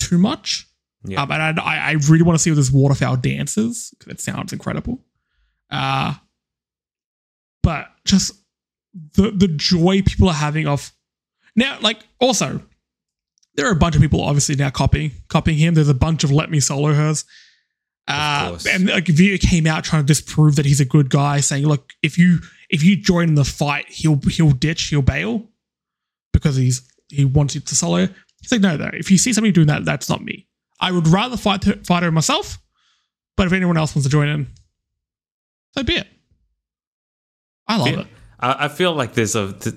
[0.00, 0.66] too much.
[1.04, 1.22] Yeah.
[1.22, 4.52] Um, and I, I really want to see what this waterfowl dances because it sounds
[4.52, 5.04] incredible.
[5.70, 6.14] Uh,
[7.62, 8.32] but just
[9.16, 10.92] the the joy people are having of
[11.56, 12.62] now, like also
[13.56, 15.74] there are a bunch of people obviously now copying copying him.
[15.74, 17.24] There's a bunch of let me solo hers.
[18.06, 21.40] Uh, and like a video came out trying to disprove that he's a good guy,
[21.40, 25.48] saying, "Look, if you if you join in the fight, he'll he'll ditch, he'll bail
[26.32, 28.08] because he's he wants you to solo."
[28.42, 28.90] He's like, "No, though.
[28.92, 30.46] If you see somebody doing that, that's not me.
[30.80, 32.58] I would rather fight fight her myself.
[33.36, 34.46] But if anyone else wants to join in,
[35.76, 36.06] so be it.
[37.66, 38.00] I love Yeah.
[38.00, 38.06] it.
[38.38, 39.52] I, I feel like there's a.
[39.54, 39.74] Th-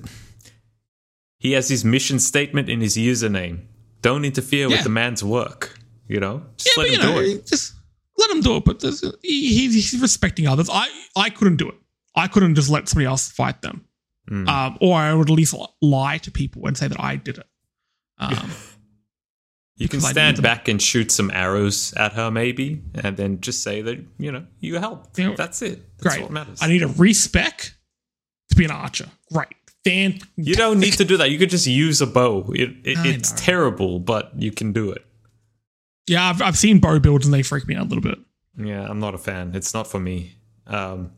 [1.40, 3.62] he has his mission statement in his username.
[4.02, 4.76] Don't interfere Yeah.
[4.76, 5.80] with the man's work.
[6.10, 7.48] You know, just Yeah, let him know, do it.
[7.48, 7.74] just
[8.18, 8.66] let him do it.
[8.66, 8.82] But
[9.22, 10.70] he, he's, respecting others.
[10.72, 11.76] I I couldn't do it.
[12.16, 13.86] I couldn't just let somebody else fight them.
[14.30, 14.48] Mm.
[14.50, 17.48] um, or I would at least lie to people and say that I did it.
[18.18, 18.52] Um,
[19.78, 23.82] you can stand back and shoot some arrows at her, maybe, and then just say
[23.84, 25.18] that you know you helped.
[25.18, 25.82] Know, That's it.
[26.00, 26.24] That's great.
[26.24, 26.60] what matters.
[26.62, 27.74] I need a respec
[28.50, 29.08] to be an archer.
[29.32, 29.48] Great.
[29.86, 30.20] Fan.
[30.36, 31.32] you don't need to do that.
[31.32, 32.52] You could just use a bow.
[32.54, 33.38] It, it, it's know.
[33.38, 35.06] terrible, but you can do it.
[36.08, 38.18] Yeah, I've, I've seen bow builds and they freak me out a little bit.
[38.58, 39.52] Yeah, I'm not a fan.
[39.56, 40.38] It's not for me.
[40.66, 41.12] Um,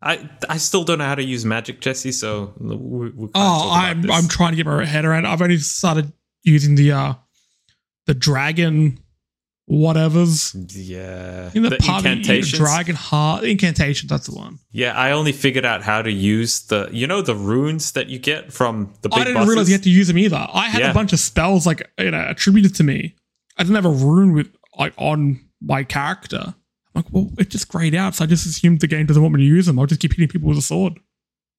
[0.00, 2.12] I I still don't know how to use magic, Jesse.
[2.12, 4.10] So we, we can't Oh, I'm this.
[4.12, 5.24] I'm trying to get my head around.
[5.24, 5.28] it.
[5.28, 6.12] I've only started
[6.44, 7.14] using the uh
[8.06, 9.00] the dragon
[9.66, 12.58] whatever's yeah in the, the pub, incantations.
[12.58, 14.58] dragon heart incantation That's the one.
[14.70, 18.18] Yeah, I only figured out how to use the you know the runes that you
[18.18, 19.48] get from the big I didn't bosses.
[19.50, 20.46] realize you had to use them either.
[20.52, 20.90] I had Yeah.
[20.90, 23.14] a bunch of spells like you know attributed to me.
[23.58, 26.42] I didn't have a rune with like on my character.
[26.46, 26.54] I'm
[26.94, 29.40] like, well, it just grayed out, so I just assumed the game doesn't want me
[29.42, 29.78] to use them.
[29.78, 30.98] I'll just keep hitting people with a sword.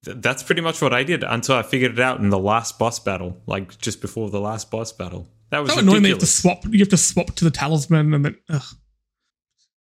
[0.04, 2.78] Th- That's pretty much what I did until I figured it out in the last
[2.78, 5.28] boss battle, like just before the last boss battle.
[5.50, 6.04] That was So annoying.
[6.04, 6.64] You have to swap.
[6.66, 8.62] You have to swap to the talisman, and then ugh,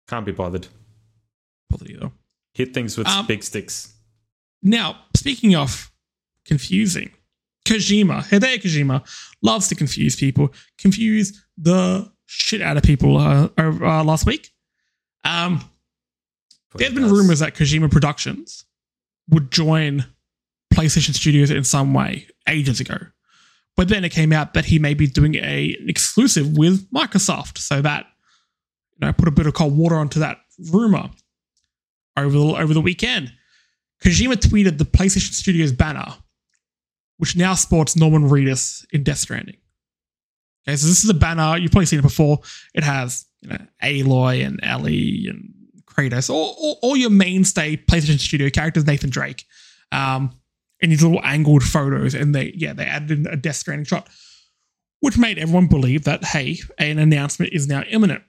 [0.08, 0.68] Can't be bothered.
[1.70, 2.14] bother you though.
[2.54, 3.94] Hit things with Um, big sticks.
[4.64, 5.92] Now, speaking of
[6.46, 7.12] confusing,
[7.68, 9.06] Kojima, Hideo Kojima,
[9.42, 10.54] loves to confuse people.
[10.78, 14.52] Confuse the shit out of people uh, uh, last week.
[15.26, 15.62] Um,
[16.76, 18.66] There's been rumors that Kojima Productions
[19.30, 20.06] would join
[20.74, 22.98] PlayStation Studios in some way ages ago.
[23.76, 27.58] But then it came out that he may be doing a, an exclusive with Microsoft.
[27.58, 28.06] So that,
[28.94, 30.38] you know, put a bit of cold water onto that
[30.72, 31.10] rumor
[32.16, 33.34] over the, over the weekend.
[34.04, 36.16] Kojima tweeted the PlayStation Studios banner,
[37.18, 39.58] which now sports Norman Reedus in Death Stranding.
[40.68, 41.58] Okay, so this is a banner.
[41.58, 42.40] You've probably seen it before.
[42.74, 45.54] It has, you know, Aloy and Ellie and
[45.86, 49.46] Kratos, all, all, all your mainstay PlayStation Studio characters, Nathan Drake,
[49.92, 50.36] um,
[50.82, 52.14] and these little angled photos.
[52.14, 54.10] And they, yeah, they added in a Death Stranding shot,
[55.00, 58.24] which made everyone believe that, hey, an announcement is now imminent.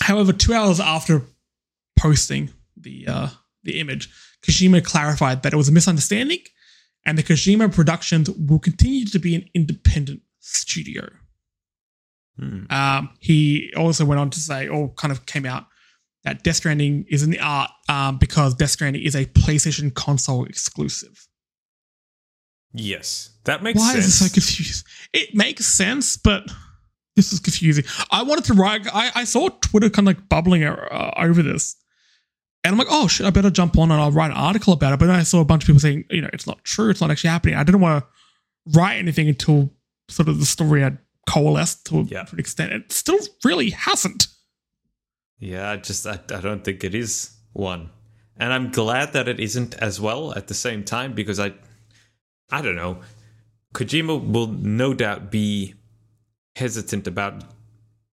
[0.00, 1.22] However, two hours after
[1.98, 3.28] posting the uh,
[3.64, 4.08] the image,
[4.42, 6.38] Kojima clarified that it was a misunderstanding
[7.08, 11.08] and the Kojima Productions will continue to be an independent studio.
[12.38, 12.64] Hmm.
[12.68, 15.64] Um, he also went on to say, or kind of came out,
[16.24, 20.44] that Death Stranding is in the art um, because Death Stranding is a PlayStation console
[20.44, 21.26] exclusive.
[22.74, 23.94] Yes, that makes sense.
[23.94, 24.04] Why sense.
[24.04, 24.86] is it so confused?
[25.14, 26.42] It makes sense, but
[27.16, 27.84] this is confusing.
[28.10, 28.86] I wanted to write.
[28.94, 31.74] I, I saw Twitter kind of like bubbling uh, over this,
[32.68, 34.92] and I'm like, oh shit, I better jump on and I'll write an article about
[34.92, 34.98] it.
[34.98, 36.90] But then I saw a bunch of people saying, you know, it's not true.
[36.90, 37.56] It's not actually happening.
[37.56, 39.70] I didn't want to write anything until
[40.08, 42.22] sort of the story had coalesced to a Yeah.
[42.24, 42.72] to an extent.
[42.72, 44.28] It still really hasn't.
[45.40, 47.90] Yeah, I just I, I don't think it is one.
[48.36, 51.52] and I'm glad that it isn't as well at the same time because I,
[52.50, 53.00] I don't know,
[53.74, 55.74] Kojima will no doubt be
[56.56, 57.44] hesitant about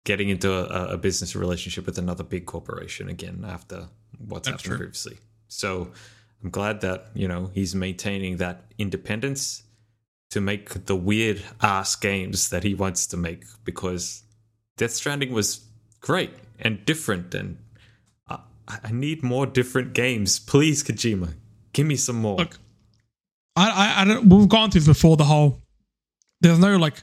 [0.04, 3.88] getting into a, a business relationship with another big corporation again after
[4.28, 4.86] what's That's happened true.
[4.86, 5.18] previously.
[5.48, 5.90] So
[6.42, 9.62] I'm glad that you know he's maintaining that independence
[10.30, 14.22] to make the weird ass games that he wants to make because
[14.76, 15.64] Death Stranding was
[16.00, 16.30] great
[16.60, 17.58] and different and
[18.28, 20.38] uh, I, I need more different games.
[20.38, 21.34] Please, Kojima,
[21.72, 22.36] give me some more.
[22.36, 22.58] Look,
[23.56, 24.28] I, I, I don't.
[24.28, 25.16] We've gone through this before.
[25.16, 25.60] The whole
[26.40, 27.02] there's no like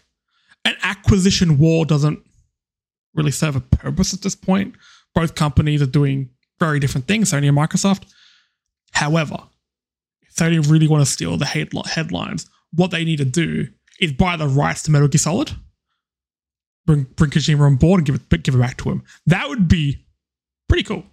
[0.65, 2.19] an acquisition war doesn't
[3.13, 4.75] really serve a purpose at this point.
[5.13, 8.04] Both companies are doing very different things, Sony and Microsoft.
[8.91, 9.38] However,
[10.22, 13.67] if Sony really want to steal the headlines, what they need to do
[14.00, 15.52] is buy the rights to Metal Gear Solid,
[16.86, 19.04] bring bring Kojima on board, and give it give it back to him.
[19.26, 20.06] That would be
[20.67, 21.04] pretty cool.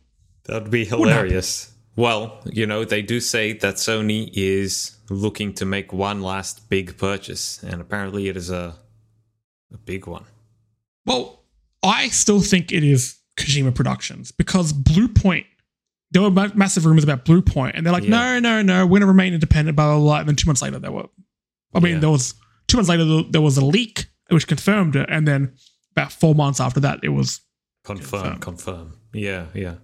[0.45, 1.73] That would be hilarious.
[1.97, 6.99] Well, you know, they do say that Sony is looking to make one last big
[6.99, 8.77] purchase, and apparently it is a
[9.73, 10.25] a big one.
[11.07, 11.45] Well,
[11.83, 15.47] I still think it is Kojima Productions because Blue Point.
[16.11, 18.39] There were massive rumors about Blue and they're like, Yeah.
[18.39, 20.19] no, no, no, we're going to remain independent, blah, blah, blah.
[20.21, 21.07] And then two months later, there were,
[21.75, 21.99] I mean, Yeah.
[22.01, 22.35] there was,
[22.69, 25.09] two months later, there was a leak which confirmed it.
[25.11, 25.55] And then
[25.91, 27.41] about four months after that, it was,
[27.85, 28.93] Confirm, confirm.
[29.13, 29.75] Yeah, yeah.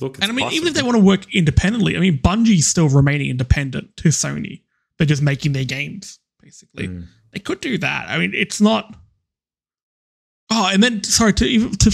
[0.00, 2.88] Look, and I mean, even if they want to work independently, I mean, Bungie's still
[2.88, 4.62] remaining independent to Sony.
[4.96, 6.88] They're just making their games, basically.
[6.88, 7.06] Mm.
[7.32, 8.08] They could do that.
[8.08, 8.94] I mean, it's not.
[10.50, 11.90] Oh, and then sorry to even to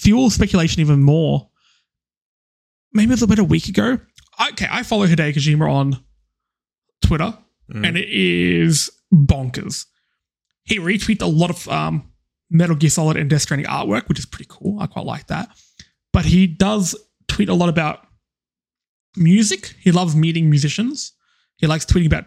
[0.00, 1.48] fuel speculation even more.
[2.92, 3.98] Maybe a little bit a week ago.
[4.50, 6.02] Okay, I follow Hideo Kojima on
[7.02, 7.36] Twitter,
[7.72, 7.86] Mm.
[7.86, 9.86] and it is bonkers.
[10.64, 12.10] He retweeted a lot of um,
[12.50, 14.80] Metal Gear Solid and Death Stranding artwork, which is pretty cool.
[14.80, 15.48] I quite like that.
[16.12, 16.96] But he does
[17.28, 18.06] tweet a lot about
[19.16, 19.74] music.
[19.80, 21.12] He loves meeting musicians.
[21.58, 22.24] He likes tweeting about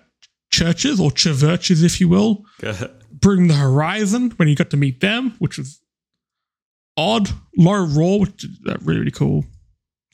[0.52, 2.46] churches or churches, if you will.
[3.12, 5.82] Bring the Horizon when he got to meet them, which was
[6.98, 7.30] odd.
[7.58, 9.46] Low Roar, which is a really, really cool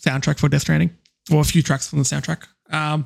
[0.02, 0.92] soundtrack for Death Stranding,
[1.32, 2.44] or a few tracks from the soundtrack.
[2.70, 3.06] Um,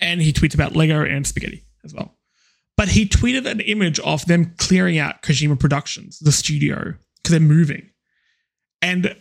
[0.00, 2.16] and he tweets about Lego and spaghetti as well.
[2.76, 7.40] But he tweeted an image of them clearing out Kojima Productions, the studio, because they're
[7.40, 7.90] moving.
[8.80, 9.14] And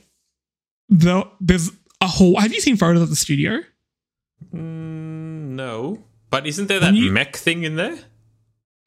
[0.89, 1.69] the, there's
[1.99, 2.39] a whole.
[2.39, 3.59] Have you seen photos of the studio?
[4.53, 7.97] Mm, no, but isn't there that you- mech thing in there?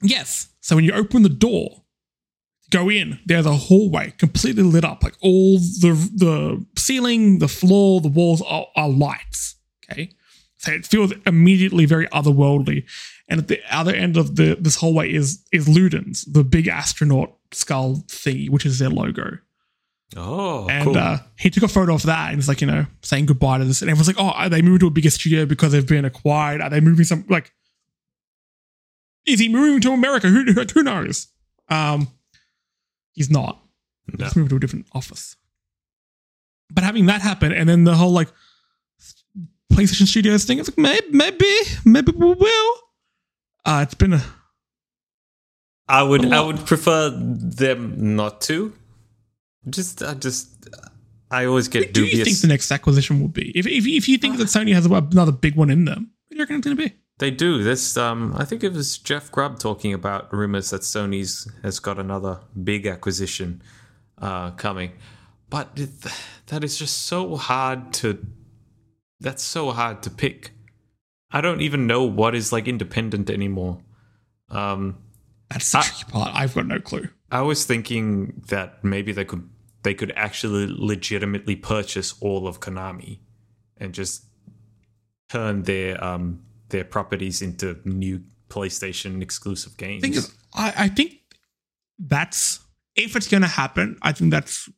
[0.02, 0.48] Yes.
[0.60, 1.83] So when you open the door,
[2.70, 5.02] go in, there's a hallway completely lit up.
[5.02, 9.56] Like all the the ceiling, the floor, the walls are, are lights.
[9.90, 10.10] Okay.
[10.58, 12.84] So it feels immediately very otherworldly.
[13.28, 17.36] And at the other end of the this hallway is is Ludens, the big astronaut
[17.52, 19.38] skull thingy, which is their logo.
[20.16, 20.96] Oh, and cool.
[20.96, 23.64] uh, he took a photo of that and it's like, you know, saying goodbye to
[23.64, 23.82] this.
[23.82, 26.60] And everyone's like, oh, are they moving to a bigger studio because they've been acquired?
[26.60, 27.52] Are they moving some, like,
[29.26, 30.28] is he moving to America?
[30.28, 31.28] Who, who, who knows?
[31.68, 32.08] Um,
[33.14, 33.62] he's not.
[34.06, 34.24] No.
[34.24, 35.36] He's moving to a different office.
[36.70, 38.28] But having that happen and then the whole, like,
[39.72, 42.74] PlayStation Studios thing, it's like, maybe, maybe, maybe we will.
[43.64, 44.22] Uh, it's been a,
[45.88, 48.72] I would, a I would prefer them not to.
[49.68, 50.68] Just, I just,
[51.30, 53.50] I always get Who do you think the next acquisition will be?
[53.58, 56.36] If, if, if you think that Sony has another big one in them, what do
[56.36, 56.94] you reckon it's going to be?
[57.18, 57.62] They do.
[57.62, 61.98] This um I think it was Jeff Grubb talking about rumors that Sony's has got
[61.98, 63.62] another big acquisition
[64.18, 64.92] uh coming.
[65.48, 65.90] But it,
[66.46, 68.26] that is just so hard to
[69.20, 70.52] that's so hard to pick.
[71.30, 73.78] I don't even know what is like independent anymore.
[74.50, 74.98] Um
[75.50, 76.34] That's the I- tricky part.
[76.34, 77.08] I've got no clue.
[77.30, 79.48] I was thinking that maybe they could
[79.84, 83.18] they could actually legitimately purchase all of Konami
[83.76, 84.24] and just
[85.28, 90.02] turn their um their properties into new PlayStation exclusive games.
[90.54, 91.14] I, I think
[91.98, 92.60] that's
[92.96, 93.98] if it's going to happen.
[94.02, 94.68] I think that's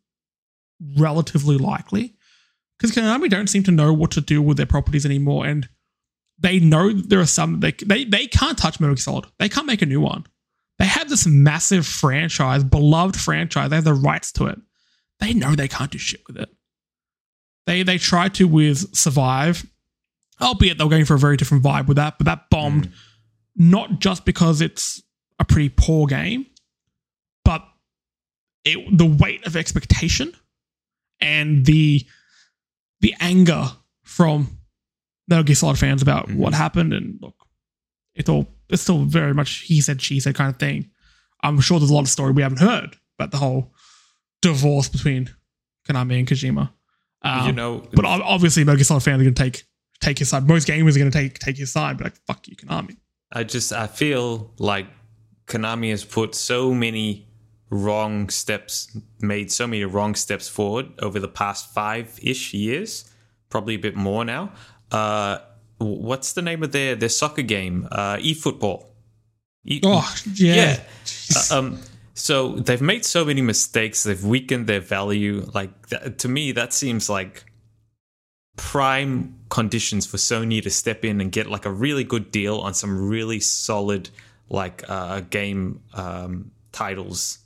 [0.97, 2.17] relatively likely
[2.79, 5.69] because Konami don't seem to know what to do with their properties anymore, and
[6.39, 9.27] they know there are some they they they can't touch Metal Gear Solid.
[9.39, 10.25] They can't make a new one.
[10.79, 13.71] They have this massive franchise, beloved franchise.
[13.71, 14.59] They have the rights to it.
[15.21, 16.51] They know they can't do shit with it.
[17.67, 19.67] They they tried to with Survive,
[20.41, 22.93] albeit they were going for a very different vibe with that, but that bombed
[23.57, 25.03] not just because it's
[25.39, 26.47] a pretty poor game,
[27.45, 27.65] but
[28.65, 30.33] it, the weight of expectation
[31.21, 32.05] and the
[33.01, 33.71] the anger
[34.03, 34.59] from
[35.29, 36.37] Metal Gear Solid fans about Mhm.
[36.37, 36.93] what happened.
[36.93, 37.35] And look,
[38.15, 40.91] it's all it's still very much he said she said kind of thing.
[41.43, 43.73] I'm sure there's a lot of story we haven't heard about the whole
[44.43, 45.31] divorce between
[45.89, 46.71] Konami and Kojima.
[47.23, 49.65] Um, you know, but obviously, Metal Gear Solid fans are going to take
[50.07, 50.47] take your side.
[50.49, 52.97] Most gamers are going to take take your side, but like fuck you, Konami.
[53.33, 54.87] I just I feel like
[55.47, 57.29] Konami has put so many
[57.71, 63.11] wrong steps, made so many wrong steps forward over the past five ish years,
[63.51, 64.53] probably a bit more now.
[64.93, 65.39] Uh,
[65.79, 67.89] what's the name of their their soccer game?
[67.91, 68.87] Uh, eFootball.
[69.65, 70.81] E- Oh yeah, yeah.
[71.51, 71.79] Uh, um,
[72.15, 74.05] so they've made so many mistakes.
[74.05, 75.51] They've weakened their value.
[75.53, 77.45] Like th- to me, that seems like
[78.57, 82.75] prime conditions for Sony to step in and get like a really good deal on
[82.75, 84.11] some really solid
[84.49, 87.39] like uh, game um, titles.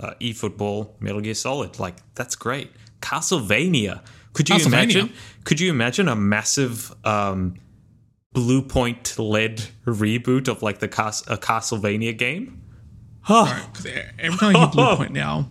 [0.00, 2.72] Uh, eFootball, Metal Gear Solid, like that's great.
[3.00, 4.02] Castlevania.
[4.32, 4.66] Could you Castlevania.
[4.66, 5.12] imagine?
[5.44, 7.54] Could you imagine a massive um,
[8.32, 12.62] Blue Point led reboot of like the Cas- a Castlevania game?
[13.20, 13.44] Huh.
[13.74, 13.86] 'Cause
[14.18, 15.48] every time I hear Blue Point now,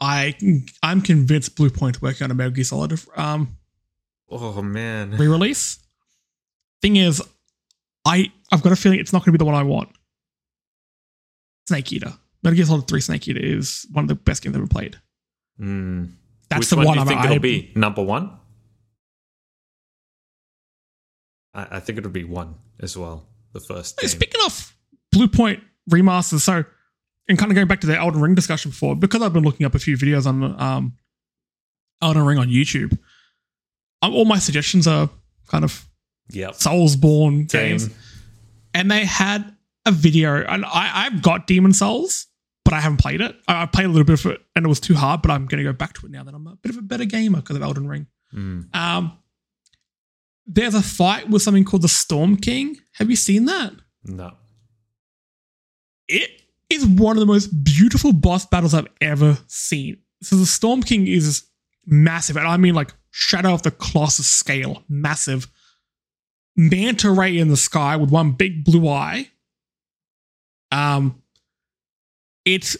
[0.00, 0.34] I
[0.82, 3.56] I'm convinced Blue Point working on a Metal Gear Solid um,
[4.30, 5.10] Oh man.
[5.18, 5.78] re-release.
[6.82, 7.22] Thing is,
[8.04, 9.90] I I've got a feeling it's not going to be the one I want.
[11.68, 12.12] Snake Eater.
[12.42, 14.96] Metal Gear Solid Three Snake Eater is one of the best games I've ever played.
[15.58, 16.04] Hmm.
[16.50, 17.72] That's Which the one, one, do you I'm, think I, it'll be?
[17.74, 18.38] Number one?
[21.54, 23.26] I, I think it'll be one as well.
[23.52, 24.08] The first Hey.
[24.08, 24.74] Speaking of
[25.12, 26.64] Blue Point remasters, so
[27.28, 29.64] and kind of going back to the Elden Ring discussion before, because I've been looking
[29.64, 30.98] up a few videos on um,
[32.02, 32.98] Elden Ring on YouTube.
[34.12, 35.08] All my suggestions are
[35.48, 35.86] kind of
[36.30, 36.52] Yep.
[36.54, 37.70] Soulsborne Same.
[37.70, 37.90] games,
[38.72, 39.54] and they had
[39.86, 42.26] a video, and I, I've got Demon Souls,
[42.64, 43.36] but I haven't played it.
[43.46, 45.20] I, I played a little bit of it, and it was too hard.
[45.20, 46.82] But I'm going to go back to it now that I'm a bit of a
[46.82, 48.06] better gamer because of Elden Ring.
[48.34, 48.74] Mm.
[48.74, 49.18] Um,
[50.46, 52.76] there's a fight with something called the Storm King.
[52.94, 53.72] Have you seen that?
[54.04, 54.32] No.
[56.08, 56.30] it
[56.70, 59.98] is one of the most beautiful boss battles I've ever seen.
[60.22, 61.44] So the Storm King is
[61.86, 65.46] massive, and I mean like Shadow of the Colossus scale, massive.
[66.56, 69.28] Manta ray in the sky with one big blue eye.
[70.72, 71.22] Um,
[72.44, 72.76] it's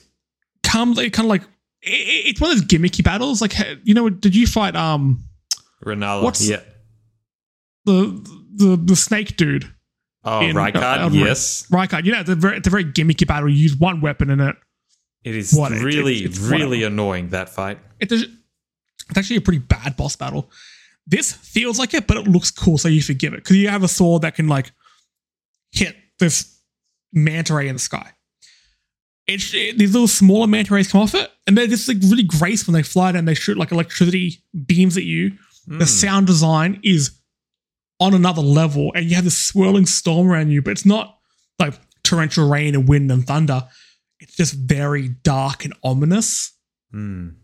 [0.64, 1.42] come it kind of like
[1.82, 3.40] it, it's one of those gimmicky battles.
[3.40, 3.54] Like
[3.84, 5.22] you know, did you fight um
[5.84, 6.22] Renala.
[6.24, 6.60] What's- yeah.
[7.84, 8.20] the
[8.56, 9.70] the the snake dude
[10.24, 11.10] Oh, in, uh, Rykard.
[11.12, 11.20] Ring.
[11.20, 11.66] yes.
[11.70, 12.06] Rykard?
[12.06, 13.48] You know, it's a very, a very gimmicky battle.
[13.48, 14.56] You use one weapon in it.
[15.22, 17.78] It is What, it- really, it's- it's really annoying that fight.
[18.00, 18.24] it's, a,
[19.08, 20.50] it's actually a pretty bad boss battle.
[21.06, 23.82] This feels like it, but it looks cool, so you forgive it because you have
[23.82, 24.72] a sword that can like
[25.72, 26.60] hit this
[27.12, 28.10] manta ray in the sky.
[29.26, 32.22] It's it- these little smaller manta rays come off it, and they're just like really
[32.22, 33.20] graceful when they fly down.
[33.20, 35.32] And they shoot like electricity beams at you.
[35.66, 35.88] The Mm.
[35.88, 37.12] sound design is
[38.00, 41.18] on another level, and you have this swirling storm around you, but it's not
[41.58, 43.66] like torrential rain and wind and thunder.
[44.20, 46.52] It's just very dark and ominous
[46.94, 47.36] Mm.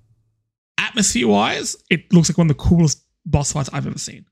[0.80, 4.24] Atmosphere wise, it looks like one of the coolest boss fights I've ever seen.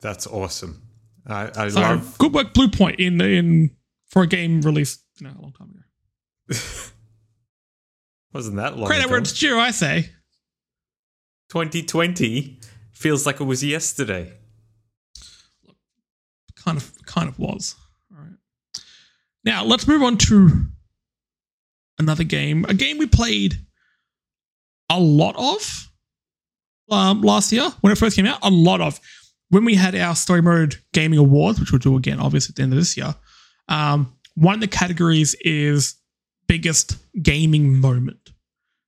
[0.00, 0.82] That's awesome.
[1.26, 2.16] I, I So love.
[2.18, 3.70] good work, Blue Point, in in
[4.08, 6.58] for a game released you know, a long time ago.
[8.32, 9.10] Wasn't that long Credit ago?
[9.12, 10.10] where it's due, I say.
[11.50, 12.60] 2020
[12.92, 14.32] feels like it was yesterday.
[16.56, 17.74] Kind of, kind of was.
[18.12, 18.36] All right.
[19.44, 20.66] Now let's move on to
[21.98, 22.64] another game.
[22.68, 23.58] A game we played
[24.90, 25.87] a lot of
[26.90, 28.38] um, last year when it first came out.
[28.42, 29.00] A lot of
[29.50, 32.62] when we had our story mode gaming awards, which we'll do again, obviously at the
[32.62, 33.14] end of this year.
[33.68, 35.96] Um, one of the categories is
[36.46, 38.30] biggest gaming moment.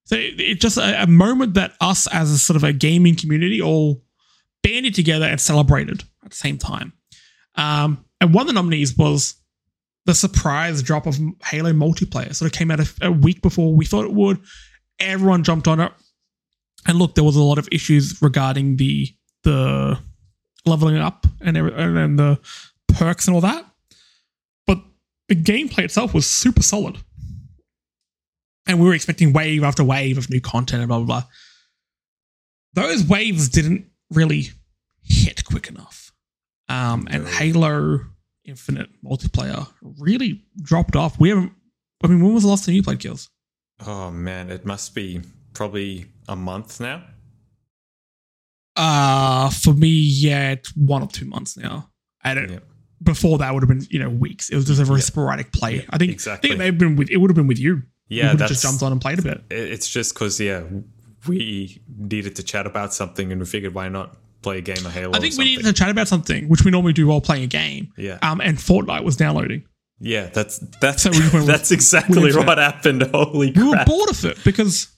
[0.05, 3.14] So it- it's just a, a moment that us as a sort of a gaming
[3.16, 4.03] community all
[4.62, 6.92] banded together and celebrated at the same time.
[7.57, 9.34] Um, and one of the nominees was
[10.07, 12.34] the surprise drop of Halo multiplayer.
[12.34, 14.38] Sort of came out a, a week before we thought it would.
[14.98, 15.92] Everyone jumped on it.
[16.86, 19.08] And look, there was a lot of issues regarding the
[19.42, 19.98] the
[20.66, 22.38] leveling up and and the
[22.88, 23.64] perks and all that.
[24.66, 24.78] But
[25.28, 26.98] the gameplay itself was super solid.
[28.66, 31.24] And we were expecting wave after wave of new content and blah blah blah.
[32.74, 34.50] Those waves didn't really
[35.02, 36.12] hit quick enough.
[36.68, 38.00] Um, and Halo
[38.44, 41.18] Infinite multiplayer really dropped off.
[41.18, 41.52] We haven't.
[42.02, 43.28] I mean, when was the last time you played Kills?
[43.86, 45.20] Oh man, it must be
[45.52, 47.02] probably a month now.
[48.76, 51.90] Uh for me, yeah, it's one or two months now.
[52.24, 52.58] And it, Yeah.
[53.02, 54.48] before that would have been, you know, weeks.
[54.50, 55.84] It was just a very sporadic play.
[55.90, 56.12] I think.
[56.12, 56.48] exactly.
[56.48, 57.10] I think they've been with.
[57.10, 57.82] It would have been with you.
[58.08, 59.42] Yeah, you just jumped on and played a bit.
[59.50, 60.62] It's just because yeah,
[61.28, 64.92] we needed to chat about something, and we figured why not play a game of
[64.92, 65.12] Halo.
[65.14, 67.46] I think we needed to chat about something, which we normally do while playing a
[67.46, 67.92] game.
[67.96, 69.64] Yeah, Um, and Fortnite was downloading.
[70.00, 73.02] yeah, that's that's So we that's exactly what happened.
[73.14, 73.64] Holy crap!
[73.64, 74.88] We were bored of it because,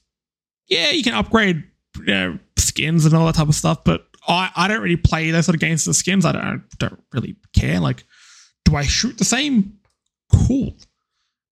[0.69, 1.65] yeah, you can upgrade
[1.99, 5.31] you know, skins and all that type of stuff, but I, I don't really play
[5.31, 6.25] those sort of games with the skins.
[6.25, 7.81] I don't don't really care.
[7.81, 8.05] Like,
[8.65, 9.79] do I shoot the same?
[10.33, 10.77] Cool.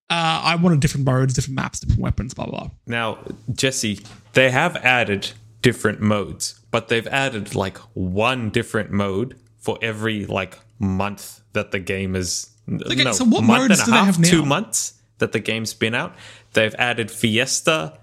[0.09, 2.61] Uh, I wanted different modes, different maps, different weapons, blah blah.
[2.61, 2.71] blah.
[2.87, 3.19] Now,
[3.53, 4.01] Jesse,
[4.33, 5.33] they have added
[5.63, 11.79] different modes, but they've added like one different mode for every like month that the
[11.79, 12.49] game is.
[12.69, 14.29] Okay, no, so what month modes and a do they have now?
[14.29, 16.15] Two months that the game's been out.
[16.53, 17.99] They've added Fiesta,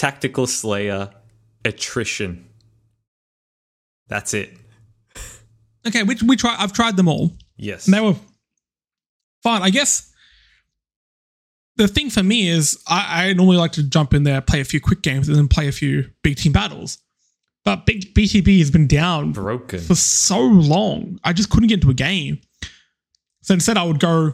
[0.00, 1.10] Tactical Slayer,
[1.62, 2.48] Attrition.
[4.08, 4.56] That's it.
[5.86, 6.56] Okay, which we try.
[6.58, 7.32] I've tried them all.
[7.58, 7.84] Yes.
[7.84, 8.14] And they were
[9.42, 9.60] fine.
[9.60, 10.10] I guess
[11.76, 14.64] the thing for me is I, I normally like to jump in there, play a
[14.64, 16.96] few quick games, and then play a few big team battles.
[17.66, 19.80] But big BTB has been down Broken.
[19.80, 21.20] for so long.
[21.24, 22.40] I just couldn't get into a game.
[23.42, 24.32] So instead, I would go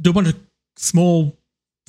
[0.00, 0.36] do a bunch of
[0.76, 1.36] small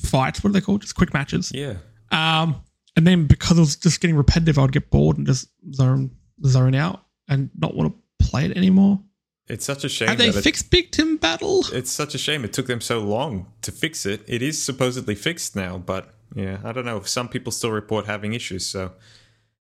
[0.00, 0.42] fights.
[0.42, 0.80] What are they called?
[0.80, 1.52] Just quick matches.
[1.54, 1.74] Yeah.
[2.10, 2.64] Um,
[3.00, 6.10] and then because it was just getting repetitive, I would get bored and just zone
[6.44, 9.00] zone out and not want to play it anymore.
[9.48, 10.08] It's such a shame.
[10.08, 11.64] Have they fixed Big Team Battle?
[11.72, 14.20] it's such a shame it took them so long to fix it.
[14.28, 17.00] It is supposedly fixed now, but yeah, I don't know.
[17.00, 18.92] Some people still report having issues, so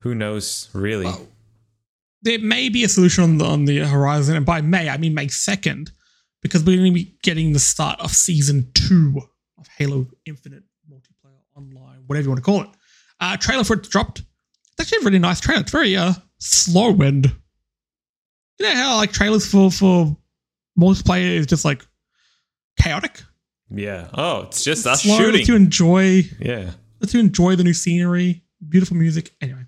[0.04, 1.08] who knows really?
[1.08, 1.28] Well,
[2.22, 5.14] there may be a solution on the, on the horizon, and by May I mean
[5.14, 5.92] May second,
[6.42, 9.20] because we're going to be getting the start of season two
[9.58, 12.70] of Halo Infinite multiplayer online, whatever you want to call it.
[13.20, 14.20] Uh, trailer for it dropped.
[14.20, 15.62] It's actually a really nice trailer.
[15.62, 17.26] It's very uh slow and
[18.60, 20.16] you know how like trailers for for
[20.80, 21.86] multiplayer is just like
[22.80, 23.22] chaotic.
[23.72, 24.08] yeah.
[24.14, 25.40] Oh, it's just us Slow, shooting.
[25.42, 26.72] Let you enjoy yeah.
[27.00, 29.32] Let's you enjoy the new scenery, beautiful music.
[29.42, 29.66] Anyway,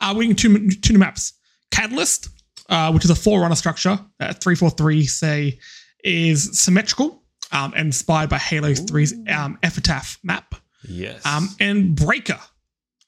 [0.00, 1.32] uh, we're getting two, two new maps.
[1.72, 2.28] Catalyst,
[2.68, 5.58] uh, which is a forerunner structure that 343 say
[6.04, 10.54] is symmetrical um, inspired by Halo 3's um, Epitaph map.
[10.88, 11.24] Yes.
[11.26, 12.38] Um, and Breaker,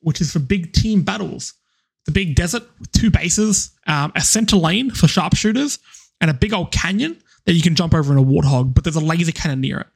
[0.05, 1.55] which is for big team battles.
[2.07, 5.79] The big desert with two bases, um, a center lane for sharpshooters,
[6.21, 8.97] and a big old canyon that you can jump over in a warthog, but there's
[8.97, 9.87] a laser cannon near it.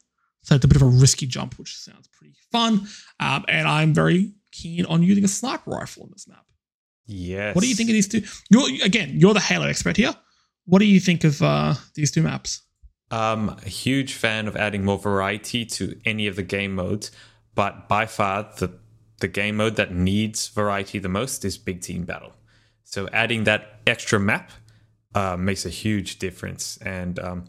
[0.42, 2.86] So it's a bit of a risky jump, which sounds pretty fun.
[3.20, 6.44] Um, and I'm very keen on using a sniper rifle on this map.
[7.06, 7.54] yes.
[7.54, 8.22] What do you think of these two?
[8.50, 10.14] You're again, you're the Halo expert here.
[10.64, 12.62] What do you think of uh, these two maps?
[13.10, 17.10] Um, a huge fan of adding more variety to any of the game modes,
[17.54, 18.78] but by far the
[19.20, 22.32] the game mode that needs variety the most is Big Team Battle.
[22.84, 24.50] So adding that extra map
[25.14, 26.78] uh, makes a huge difference.
[26.78, 27.44] And um,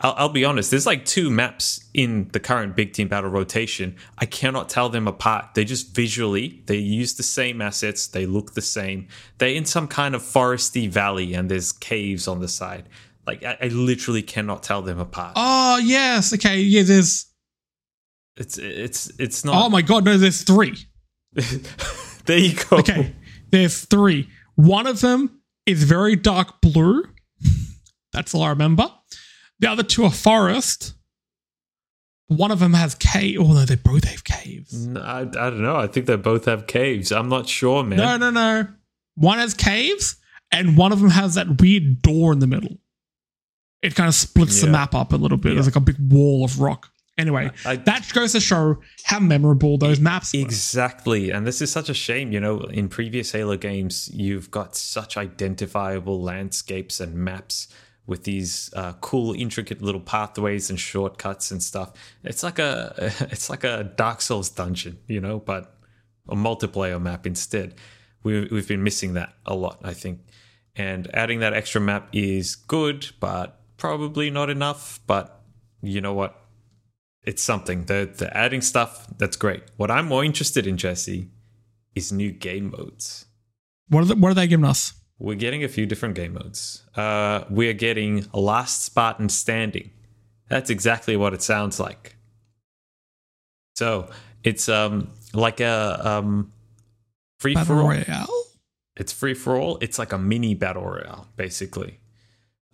[0.00, 3.96] I'll, I'll be honest, there's like two maps in the current Big Team Battle rotation.
[4.18, 5.54] I cannot tell them apart.
[5.54, 8.08] They just visually they use the same assets.
[8.08, 9.08] They look the same.
[9.38, 12.88] They're in some kind of foresty valley, and there's caves on the side.
[13.26, 15.32] Like I, I literally cannot tell them apart.
[15.36, 16.82] Oh yes, okay, yeah.
[16.82, 17.26] There's
[18.36, 19.64] It's it's it's not.
[19.64, 20.76] oh my god, no, there's three.
[22.26, 22.78] there you go.
[22.78, 23.14] Okay,
[23.50, 24.28] there's three.
[24.54, 27.04] One of them is very dark blue.
[28.12, 28.90] That's all I remember.
[29.58, 30.94] The other two are forest.
[32.28, 33.38] One of them has cave.
[33.40, 34.88] Oh no, they both have caves.
[34.96, 35.76] I don't know.
[35.76, 37.12] I think they both have caves.
[37.12, 37.98] I'm not sure, man.
[37.98, 38.66] No, no, no.
[39.16, 40.16] One has caves,
[40.50, 42.78] and one of them has that weird door in the middle.
[43.82, 45.50] It kind of splits the map up a little bit.
[45.50, 45.54] Yeah.
[45.56, 46.90] There's like a big wall of rock.
[47.16, 50.40] Anyway, I- that goes to show how memorable those maps were.
[50.40, 51.30] Exactly.
[51.30, 52.32] And this is such a shame.
[52.32, 57.68] You know, in previous Halo games, you've got such identifiable landscapes and maps
[58.06, 61.92] with these uh, cool, intricate little pathways and shortcuts and stuff.
[62.24, 62.92] It's like a
[63.30, 65.76] it's like a Dark Souls dungeon, you know, but
[66.28, 67.74] a multiplayer map instead.
[68.24, 70.20] We, we've been missing that a lot, I think.
[70.76, 74.98] And adding that extra map is good, but probably not enough.
[75.06, 75.40] But
[75.82, 76.40] you know what?
[77.24, 77.84] It's something.
[77.84, 79.06] They're, they're adding stuff.
[79.18, 79.62] That's great.
[79.76, 81.30] What I'm more interested in, Jesse,
[81.94, 83.26] is new game modes.
[83.88, 84.94] What are, the, what are they giving us?
[85.18, 86.84] We're getting a few different game modes.
[86.96, 89.90] Uh, we're getting Last Spartan Standing.
[90.48, 92.16] That's exactly what it sounds like.
[93.76, 94.10] So
[94.42, 96.52] it's um like a um
[97.38, 97.88] free Battle for all.
[97.88, 98.44] Royale?
[98.96, 99.78] It's free for all.
[99.80, 101.98] It's like a mini battle royale, basically.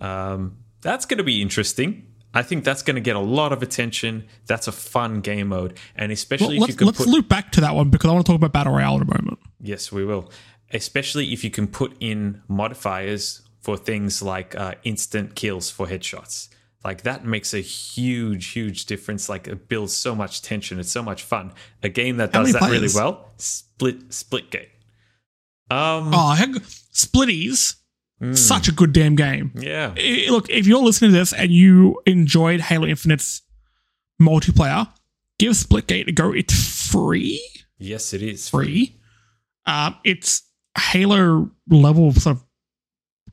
[0.01, 2.10] Um, that's going to be interesting.
[2.33, 4.27] I think that's going to get a lot of attention.
[4.47, 7.51] That's a fun game mode, and especially Well, if you can let's put loop back
[7.53, 9.39] to that one because I want to talk about Battle Royale in a moment.
[9.61, 10.31] Yes, we will.
[10.73, 16.49] Especially if you can put in modifiers for things like uh, instant kills for headshots.
[16.85, 19.29] Like that makes a huge, huge difference.
[19.29, 20.79] Like it builds so much tension.
[20.79, 21.53] It's so much fun.
[21.83, 23.33] A game that How does that really well.
[23.37, 24.69] Split, Splitgate.
[25.71, 26.51] Um, Oh, heck,
[26.93, 27.77] Splitties,
[28.21, 29.53] mm, such a good damn game.
[29.55, 29.95] yeah.
[29.97, 33.43] I- Look, if you're listening to this and you enjoyed Halo Infinite's
[34.21, 34.89] multiplayer,
[35.39, 36.33] give Splitgate a go.
[36.33, 37.41] It's free.
[37.79, 38.99] Yes, it is Free.
[39.67, 40.43] Um, it's
[40.79, 42.45] Halo level sort of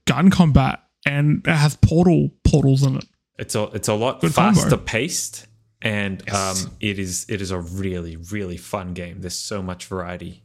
[0.05, 3.05] gun combat and it has portal portals in it.
[3.39, 4.59] It's a it's a lot Good combo.
[4.59, 5.45] faster paced,
[5.81, 6.65] and Yes.
[6.65, 9.21] um, it is it is a really really fun game.
[9.21, 10.43] There's so much variety.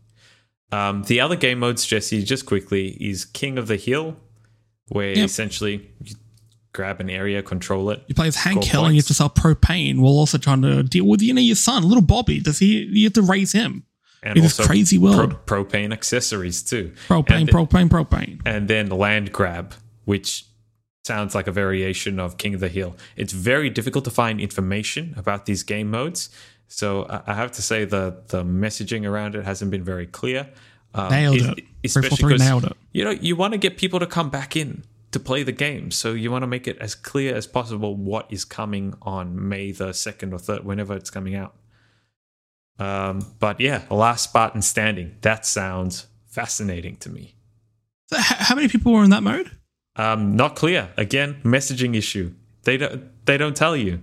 [0.72, 4.16] Um, the other game modes, Jesse, just quickly, is King of the Hill,
[4.88, 5.24] where Yep.
[5.24, 6.14] essentially you
[6.72, 8.02] grab an area, control it.
[8.08, 10.82] You play as Hank Hill and you have to sell propane while also trying to
[10.82, 12.40] deal with you know your son, little Bobby.
[12.40, 12.82] Does he?
[12.90, 13.84] You have to raise him
[14.22, 15.36] And in this also crazy world.
[15.46, 16.92] pro- propane accessories too.
[17.08, 18.40] propane, and- propane, propane.
[18.46, 19.74] and then land grab,
[20.04, 20.46] which
[21.04, 22.96] sounds like a variation of King of the Hill.
[23.16, 26.30] It's very difficult to find information about these game modes.
[26.68, 30.48] So I I have to say the the messaging around it hasn't been very clear.
[30.94, 31.64] Um, Nailed es- it.
[31.84, 32.76] Especially 343 because nailed it.
[32.92, 35.90] you know you want to get people to come back in to play the game,
[35.90, 39.70] so you want to make it as clear as possible what is coming on May
[39.72, 41.54] the second or third, whenever it's coming out.
[42.78, 45.16] Um, but yeah, last Spartan standing.
[45.20, 47.34] That sounds fascinating to me.
[48.08, 49.50] So h- how many people were in that mode?
[49.96, 50.90] Um, not clear.
[50.96, 52.32] Again, messaging issue.
[52.64, 53.10] They don't.
[53.26, 54.00] They don't tell you.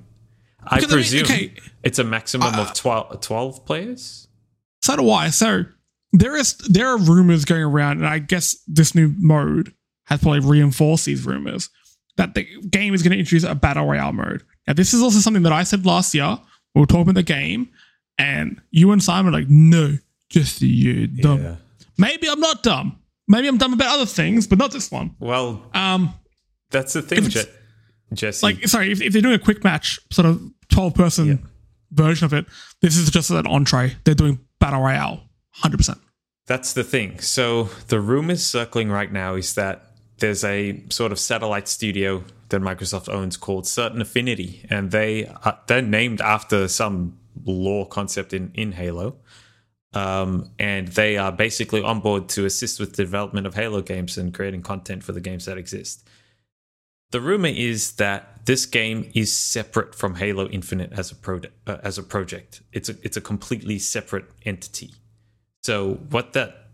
[0.63, 4.27] I Because, I mean, presume okay, it's a maximum uh, of 12, 12 players.
[4.83, 5.29] So do I.
[5.29, 5.65] So
[6.13, 9.73] there is there are rumors going around, and I guess this new mode
[10.05, 11.69] has probably reinforced these rumors
[12.17, 14.43] that the game is going to introduce a battle royale mode.
[14.67, 16.37] Now, this is also something that I said last year.
[16.75, 17.69] We were talking about the game,
[18.17, 19.97] and you and Simon were like, "No,
[20.29, 21.57] just you dumb."
[21.97, 22.97] Maybe I'm not dumb.
[23.27, 25.15] Maybe I'm dumb about other things, but not this one.
[25.19, 26.13] Well, Um,
[26.71, 27.43] that's the thing, Je-
[28.13, 28.43] Jesse.
[28.45, 30.41] like sorry, if, if they're doing a quick match, sort of
[30.71, 31.35] twelve person Yeah.
[31.91, 32.45] version of it,
[32.81, 33.95] this is just an entree.
[34.03, 35.99] They're doing battle royale, hundred percent.
[36.47, 37.19] That's the thing.
[37.19, 42.61] So the rumors circling right now is that there's a sort of satellite studio that
[42.61, 48.51] Microsoft owns called Certain Affinity, and they are, they're named after some lore concept in
[48.53, 49.17] in Halo.
[49.93, 54.19] Um, and they are basically on board to assist with the development of Halo games
[54.19, 56.07] and creating content for the games that exist.
[57.11, 61.77] The rumor is that this game is separate from Halo Infinite as a pro- uh,
[61.81, 62.61] as a project.
[62.71, 64.93] It's a it's a completely separate entity.
[65.69, 66.65] So what that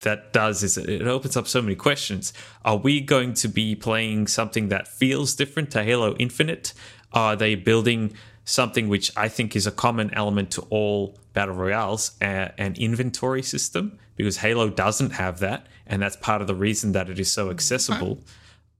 [0.00, 2.32] that does is it opens up so many questions.
[2.64, 6.72] Are we going to be playing something that feels different to Halo Infinite?
[7.12, 8.14] Are they building
[8.46, 13.42] something which I think is a common element to all battle royales, uh, an inventory
[13.42, 13.98] system?
[14.16, 17.50] Because Halo doesn't have that, and that's part of the reason that it is so
[17.50, 18.24] accessible.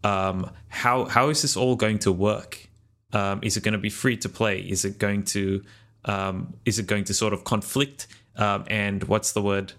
[0.05, 2.67] Um, how how is this all going to work?
[3.13, 4.61] Um, is it going to be free to play?
[4.61, 5.63] Is it going to
[6.07, 8.07] um, is it going to sort of conflict
[8.39, 9.73] um, and what's the word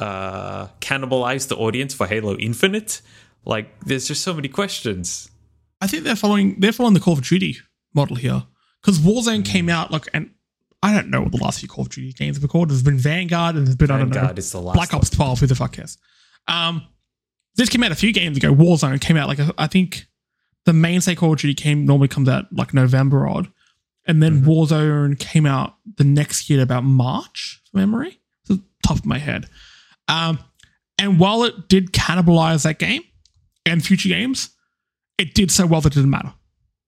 [0.00, 3.02] uh, cannibalize the audience for Halo Infinite?
[3.44, 5.30] Like, there's just so many questions.
[5.80, 7.58] I think they're following they're following the Call of Duty
[7.94, 8.44] model here
[8.82, 10.30] because Warzone came out like and
[10.82, 12.70] I don't know what the last few Call of Duty games have been called.
[12.70, 15.40] There's been Vanguard and there's been I don't know is the last Black Ops 12.
[15.40, 15.98] Who the fuck cares?
[16.46, 16.82] Um,
[17.56, 18.52] this came out a few games ago.
[18.52, 20.06] Warzone came out like I think
[20.64, 23.48] the mainstay Call of Duty came normally comes out like November odd,
[24.08, 24.46] and then Mhm.
[24.46, 27.60] Warzone came out the next year about March.
[27.72, 29.48] Memory, to the top of my head.
[30.08, 30.38] Um,
[30.96, 33.02] and while it did cannibalize that game
[33.66, 34.48] and future games,
[35.18, 36.32] it did so well that it didn't matter.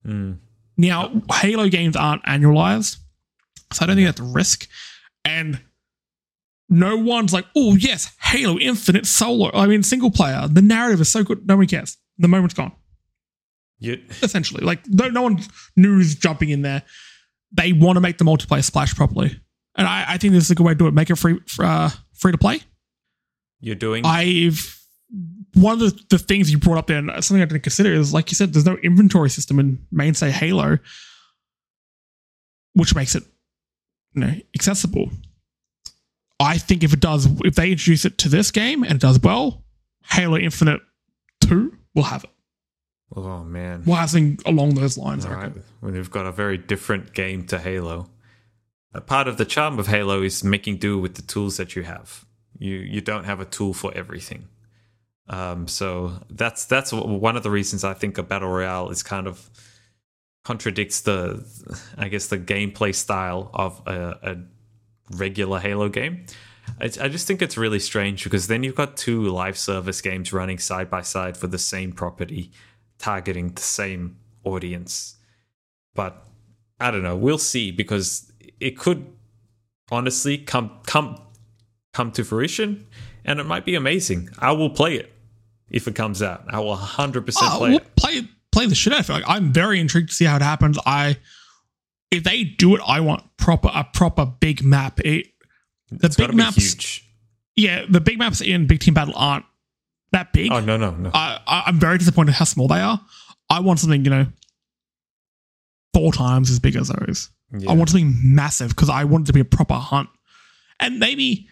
[0.07, 0.39] Mm.
[0.79, 2.97] Now, Halo games aren't annualized,
[3.73, 4.66] so I don't think that's a risk.
[5.25, 5.61] And
[6.71, 9.51] no one's like, oh, yes, Halo Infinite solo.
[9.53, 10.49] I mean, single player.
[10.49, 11.47] The narrative is so good.
[11.47, 11.99] No one cares.
[12.18, 12.73] The moment's gone,
[13.79, 14.64] You, essentially.
[14.64, 15.41] Like, no, no one
[15.77, 16.83] who's jumping in there.
[17.53, 19.41] They want to make the multiplayer splash properly.
[19.77, 20.95] And I, I think this is a good way to do it.
[20.95, 22.61] Make it free, uh, free to play.
[23.61, 24.05] you're doing.
[24.05, 24.77] I've
[25.55, 28.15] one of the, the things you brought up there, and something I didn't consider is
[28.15, 30.79] like you said, there's no inventory system in mainstay Halo,
[32.75, 33.25] which makes it
[34.15, 35.11] you know accessible.
[36.39, 39.21] I think if it does, if they introduce it to this game and it does
[39.21, 39.65] well,
[40.07, 40.81] Halo Infinite
[41.41, 42.31] Two will have it.
[43.17, 43.83] Oh, man.
[43.87, 45.25] Well, I think along those lines.
[45.27, 45.53] All I right.
[45.81, 48.11] Well, We've got a very different game to Halo.
[48.93, 51.83] A part of the charm of Halo is making do with the tools that you
[51.85, 52.25] have.
[52.59, 54.49] You you don't have a tool for everything.
[55.29, 59.29] Um, so that's that's one of the reasons I think a battle royale is kind
[59.29, 59.49] of
[60.45, 61.47] contradicts the,
[61.97, 64.37] I guess, the gameplay style of a, a
[65.17, 66.27] regular Halo game.
[66.81, 70.33] I, I just think it's really strange because then you've got two live service games
[70.33, 72.51] running side by side for the same property,
[73.01, 75.17] targeting the same audience.
[75.95, 76.25] But
[76.79, 77.17] I don't know.
[77.17, 78.31] We'll see because
[78.61, 79.05] it could
[79.91, 81.21] honestly come come
[81.93, 82.87] come to fruition,
[83.25, 84.29] and it might be amazing.
[84.39, 85.13] I will play it
[85.71, 86.45] if it comes out.
[86.49, 87.97] I will hundred percent Oh, play we'll it.
[87.97, 89.13] play play the shit out of it.
[89.15, 90.79] Like, I'm very intrigued to see how it happens.
[90.87, 91.17] I
[92.11, 95.01] if they do it, I want proper a proper big map.
[95.01, 95.29] It,
[95.91, 97.05] the It's big maps, huge.
[97.57, 99.45] yeah, the big maps in Big Team Battle aren't
[100.13, 100.53] that big.
[100.53, 101.11] Oh no no no!
[101.13, 103.01] I, I, I'm very disappointed how small they are.
[103.49, 104.27] I want something, you know,
[105.95, 107.31] four times as big as those.
[107.53, 107.71] Yeah.
[107.71, 110.09] I want something massive because I want it to be a proper hunt.
[110.79, 111.49] And maybe,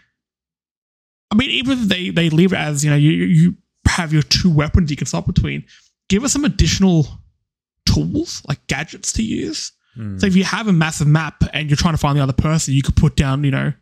[1.30, 3.56] I mean, even if they they leave it as you know, you you
[3.86, 5.64] have your two weapons you can swap between.
[6.08, 7.06] Give us some additional
[7.84, 9.72] tools like gadgets to use.
[9.94, 10.18] Hmm.
[10.18, 12.74] So if you have a massive map and you're trying to find the other person,
[12.74, 13.72] you could put down, you know,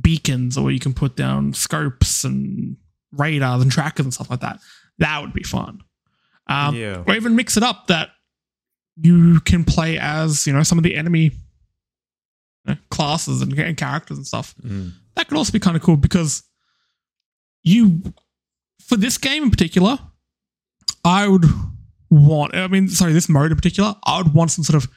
[0.00, 2.76] beacons or you can put down scopes and
[3.12, 4.60] radars and trackers and stuff like that.
[4.98, 5.82] That would be fun.
[6.46, 7.04] Um, Yeah.
[7.06, 8.10] Or even mix it up that
[9.00, 11.32] you can play as, you know, some of the enemy you
[12.66, 14.54] know, classes and, and characters and stuff.
[14.62, 14.92] Mm.
[15.14, 16.42] That could also be kind of cool because
[17.62, 18.02] you,
[18.86, 19.98] for this game in particular,
[21.04, 21.44] I would
[22.10, 24.90] want, I mean, sorry, this mode in particular, I would want some sort of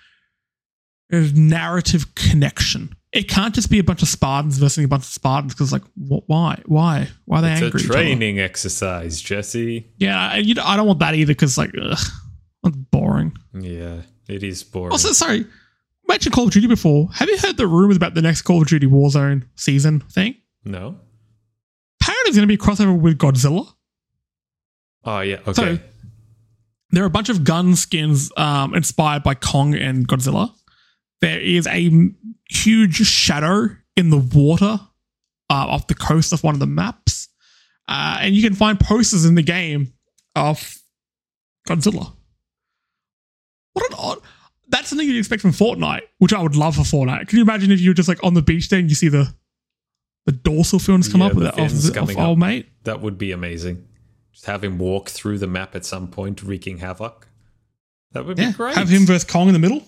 [1.38, 2.96] narrative connection.
[3.14, 5.84] It can't just be a bunch of Spartans versus a bunch of Spartans because, like,
[5.96, 6.62] wh- why?
[6.66, 7.10] Why?
[7.26, 7.82] Why are they It's angry?
[7.82, 7.94] a each other?
[8.00, 9.90] training exercise, Jesse.
[9.98, 11.98] Yeah, and you know, I don't want that either because, like, ugh,
[12.64, 13.36] that's boring.
[13.54, 14.94] Yeah, it is boring.
[14.94, 15.46] Also, sorry,
[16.08, 17.10] mentioned Call of Duty before.
[17.14, 20.36] Have you heard the rumors about the next Call of Duty Warzone season thing?
[20.64, 20.98] no.
[22.02, 23.68] Apparently, it's going to be a crossover with Godzilla.
[25.04, 25.38] Oh yeah.
[25.48, 25.54] Okay.
[25.54, 25.80] So
[26.92, 30.52] there are a bunch of gun skins um, inspired by Kong and Godzilla.
[31.22, 32.10] There is a
[32.50, 34.80] huge shadow in the water
[35.50, 37.28] uh, off the coast of one of the maps,
[37.88, 39.94] uh, and you can find posters in the game
[40.36, 40.78] of
[41.68, 42.14] Godzilla.
[43.74, 44.18] What an odd!
[44.70, 47.28] That's something you'd expect from Fortnite, which I would love for Fortnite.
[47.28, 49.10] Can you imagine if you were just like on the beach there and you see
[49.10, 49.34] the
[50.26, 52.38] the dorsal fins come Yeah, up with the that of, fins of coming old up.
[52.40, 52.70] mate?
[52.84, 53.86] that would be amazing.
[54.32, 57.28] Just have him walk through the map at some point, wreaking havoc.
[58.14, 58.76] That would Yeah, be great.
[58.76, 59.84] have him versus Kong in the middle.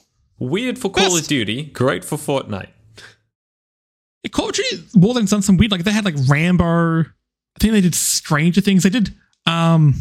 [0.50, 2.70] Weird for Call of Duty, great for Fortnite.
[4.32, 7.02] Call of Duty Warzone's done some weird, like they had like Rambo.
[7.02, 8.84] I think they did Stranger Things.
[8.84, 9.14] They did
[9.46, 9.94] um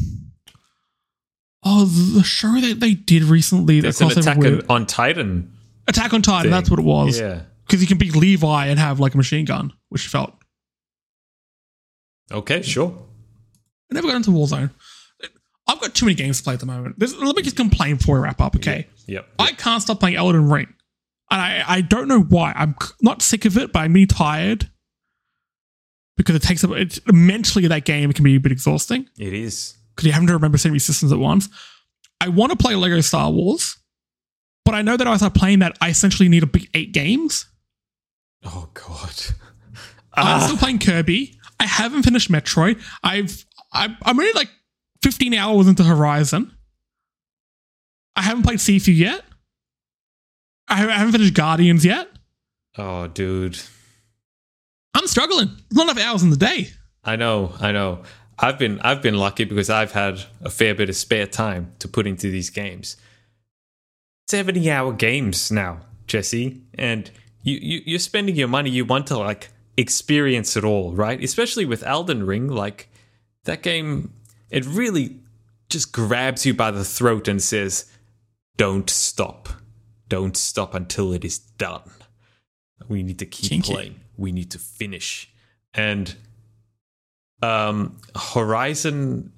[1.64, 3.80] oh the show that they did recently.
[3.80, 5.52] There's an attack on, on Titan.
[5.88, 6.42] Attack on Titan.
[6.42, 6.50] thing.
[6.50, 7.18] That's what it was.
[7.18, 7.42] Yeah.
[7.66, 10.32] Because you can be Levi and have like a machine gun, which felt.
[12.30, 12.96] Okay, sure.
[13.90, 14.70] I never got into Warzone.
[15.66, 16.98] I've got too many games to play at the moment.
[16.98, 18.88] There's, let me just complain before we wrap up, okay?
[19.06, 19.26] Yep.
[19.38, 20.66] I can't stop playing Elden Ring.
[21.30, 22.52] And I, I don't know why.
[22.54, 24.68] I'm not sick of it, but I'm really tired.
[26.16, 29.08] Because it takes up it's mentally that game can be a bit exhausting.
[29.18, 29.76] It is.
[29.94, 31.48] Because you having to remember so many systems at once.
[32.20, 33.78] I want to play Lego Star Wars,
[34.64, 36.92] but I know that if I start playing that, I essentially need a big eight
[36.92, 37.46] games.
[38.44, 39.14] Oh god.
[40.14, 41.38] I'm Ah, still playing Kirby.
[41.58, 42.80] I haven't finished Metroid.
[43.02, 44.50] I've I'm, I'm only like
[45.02, 46.52] 15 hours into Horizon.
[48.16, 49.24] I haven't played Sifu yet.
[50.68, 52.08] I haven't- I haven't finished Guardians yet.
[52.78, 53.58] oh, dude.
[54.94, 55.46] I'm struggling.
[55.48, 56.70] There's not enough hours in the day.
[57.04, 58.02] I know, I know.
[58.38, 61.88] I've been I've been lucky because I've had a fair bit of spare time to
[61.88, 62.96] put into these games.
[64.28, 67.10] 70 hour games now, Jesse, and
[67.42, 71.22] you, you you're spending your money you want to like experience it all, right?
[71.22, 72.88] Especially with Elden Ring, like
[73.44, 74.12] that game
[74.52, 75.18] it really
[75.68, 77.90] just grabs you by the throat and says,
[78.56, 79.48] "Don't stop.
[80.08, 81.90] Don't stop until it is done."
[82.88, 83.72] We need to keep Kinky.
[83.72, 84.00] playing.
[84.16, 85.28] We need to finish.
[85.74, 86.14] And
[87.42, 87.96] um
[88.34, 89.32] Horizon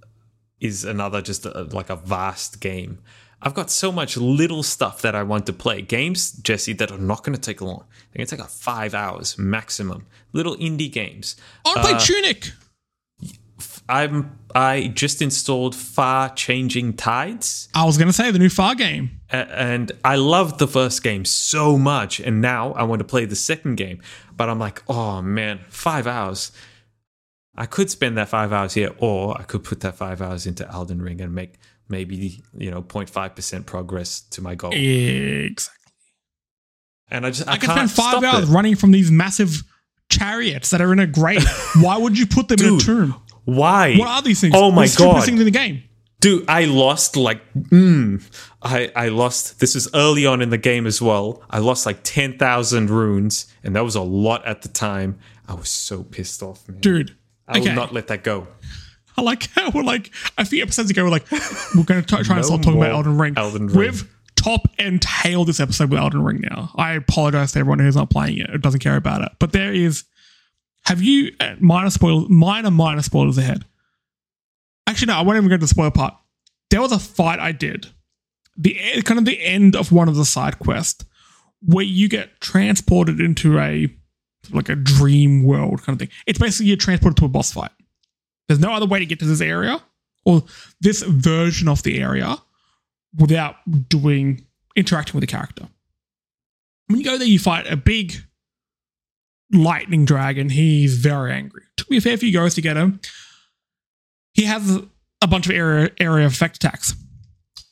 [0.60, 2.98] is another just a, like a vast game.
[3.40, 5.82] I've got so much little stuff that I want to play.
[5.82, 7.84] Games, Jesse, that are not going to take long.
[8.12, 10.06] They're going to take like five hours maximum.
[10.32, 11.36] Little indie games.
[11.64, 12.52] I want to play Tunic.
[13.88, 18.74] I'm I just installed Far Changing Tides, I was going to say the new Far
[18.74, 19.20] game.
[19.30, 23.24] a- and I loved the first game so much, and now I want to play
[23.24, 24.00] the second game.
[24.36, 26.52] But I'm like, oh man, five hours.
[27.56, 30.68] I could spend that five hours here, or I could put that five hours into
[30.70, 31.54] Elden Ring and make
[31.88, 34.72] maybe you know 0.5 percent progress to my goal.
[34.72, 35.92] Exactly.
[37.10, 38.52] And I just I, I, can't spend five hours it.
[38.52, 39.62] running from these massive
[40.10, 41.42] chariots that are in a grate.
[41.76, 42.80] Why would you put them in a Dude.
[42.80, 43.22] tomb?
[43.44, 43.96] Why?
[43.96, 44.54] What are these things?
[44.56, 45.82] Oh my god, things in the game.
[46.20, 46.44] dude!
[46.48, 48.22] I lost like, mm,
[48.62, 49.60] I I lost.
[49.60, 51.42] This is early on in the game as well.
[51.50, 55.18] I lost like ten thousand runes, and that was a lot at the time.
[55.46, 56.80] I was so pissed off, man.
[56.80, 57.16] Dude.
[57.46, 58.48] I will not let that go.
[59.18, 62.22] I like how we're like a few episodes ago, we're like, we're going to try,
[62.22, 63.34] try and start talking about Elden Ring.
[63.36, 63.76] Elden Ring.
[63.76, 66.70] We've top and tail this episode with Elden Ring now.
[66.74, 69.32] I apologize to everyone who's not playing it or doesn't care about it.
[69.38, 70.04] But there is,
[70.86, 73.64] have you, uh, minor spoilers, minor, minor spoilers ahead.
[74.86, 76.14] Actually, no, I won't even go to the spoiler part.
[76.70, 77.86] There was a fight I did,
[78.56, 78.74] the
[79.04, 81.04] kind of the end of one of the side quests,
[81.62, 83.88] where you get transported into a
[84.52, 86.14] like a dream world kind of thing.
[86.26, 87.70] It's basically you're transported to a boss fight.
[88.46, 89.82] There's no other way to get to this area,
[90.26, 90.44] or
[90.80, 92.36] this version of the area
[93.18, 93.56] without
[93.88, 94.44] doing
[94.76, 95.68] interacting with the character.
[96.88, 98.14] When you go there, you fight a big
[99.54, 100.48] lightning dragon.
[100.50, 101.62] He's very angry.
[101.76, 103.00] Took me a fair few goes to get him.
[104.32, 104.80] He has
[105.22, 106.94] a bunch of area area effect attacks.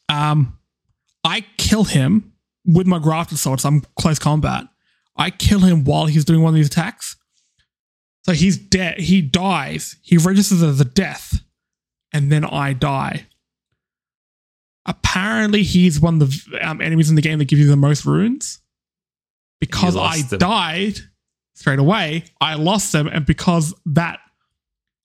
[0.09, 0.59] Um,
[1.25, 2.33] I kill him
[2.65, 3.61] with my grafted sword.
[3.61, 4.67] So I'm close combat.
[5.17, 7.17] I kill him while he's doing one of these attacks.
[8.25, 8.99] So he's dead.
[8.99, 9.97] He dies.
[10.03, 11.41] He registers as a death,
[12.13, 13.27] and then I die.
[14.87, 18.05] Apparently, he's one of the um, enemies in the game that gives you the most
[18.05, 18.61] runes.
[19.61, 20.39] Because I them.
[20.39, 21.01] died
[21.55, 24.21] straight away, I lost them, and because that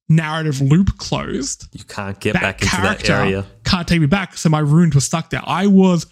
[0.09, 3.45] narrative loop closed, You can't get back into that area.
[3.65, 4.37] can't take me back.
[4.37, 5.41] So my runes were stuck there.
[5.45, 6.05] I was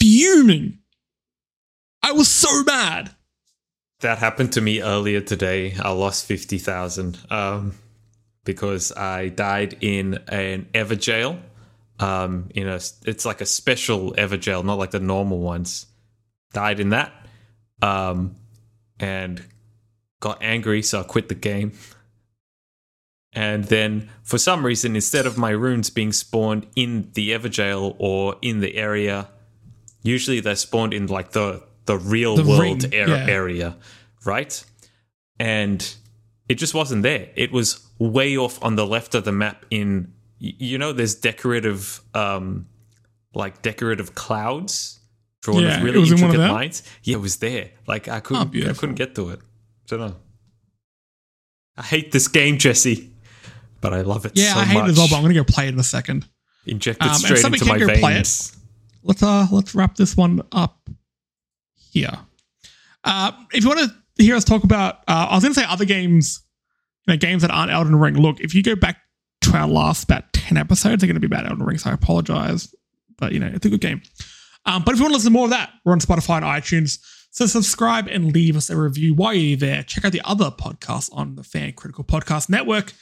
[0.00, 0.78] fuming.
[2.02, 3.10] I was so mad.
[4.00, 5.74] That happened to me earlier today.
[5.80, 7.72] I lost 50,000 um,
[8.44, 11.40] because I died in an Evergaol.
[11.98, 12.74] Um, you know,
[13.06, 15.86] it's like a special Evergaol, not like the normal ones.
[16.52, 17.12] Died in that
[17.82, 18.34] um,
[18.98, 19.42] and
[20.20, 21.72] got angry, so I quit the game.
[23.32, 28.36] And then, for some reason, instead of my runes being spawned in the Evergaol or
[28.42, 29.28] in the area,
[30.02, 33.26] usually they're spawned in like the the real The world ring, ar- yeah.
[33.28, 33.76] area,
[34.24, 34.64] right?
[35.38, 35.94] And
[36.48, 37.28] it just wasn't there.
[37.34, 39.66] It was way off on the left of the map.
[39.70, 42.66] In you know, there's decorative, um,
[43.34, 45.00] like decorative clouds
[45.44, 46.54] drawn Yeah, with it really was in one of intricate them?
[46.54, 46.82] lines.
[47.04, 47.70] Yeah, it was there.
[47.86, 49.40] Like I couldn't, I couldn't get to it.
[49.86, 50.16] don't know.
[51.76, 53.10] I hate this game, Jesse,
[53.80, 54.32] but I love it.
[54.34, 54.88] Yeah, so I hate much.
[54.88, 56.26] it as well, but I'm gonna go play it in a second.
[56.66, 58.00] Inject Um, it and straight into my play it.
[58.00, 58.56] veins.
[59.02, 60.88] Let's uh let's wrap this one up
[61.90, 62.16] here.
[63.02, 65.84] Uh, if you want to hear us talk about, uh, I was gonna say other
[65.84, 66.40] games,
[67.06, 68.14] you know, games that aren't Elden Ring.
[68.14, 68.98] Look, if you go back
[69.42, 71.76] to our last about ten episodes, they're gonna be about Elden Ring.
[71.76, 72.74] So I apologize,
[73.18, 74.00] but you know, it's a good game.
[74.66, 76.44] Um, but if you want to listen to more of that, we're on Spotify and
[76.44, 76.98] iTunes.
[77.30, 79.82] So subscribe and leave us a review while you're there.
[79.82, 82.92] Check out the other podcasts on the Fan Critical Podcast Network.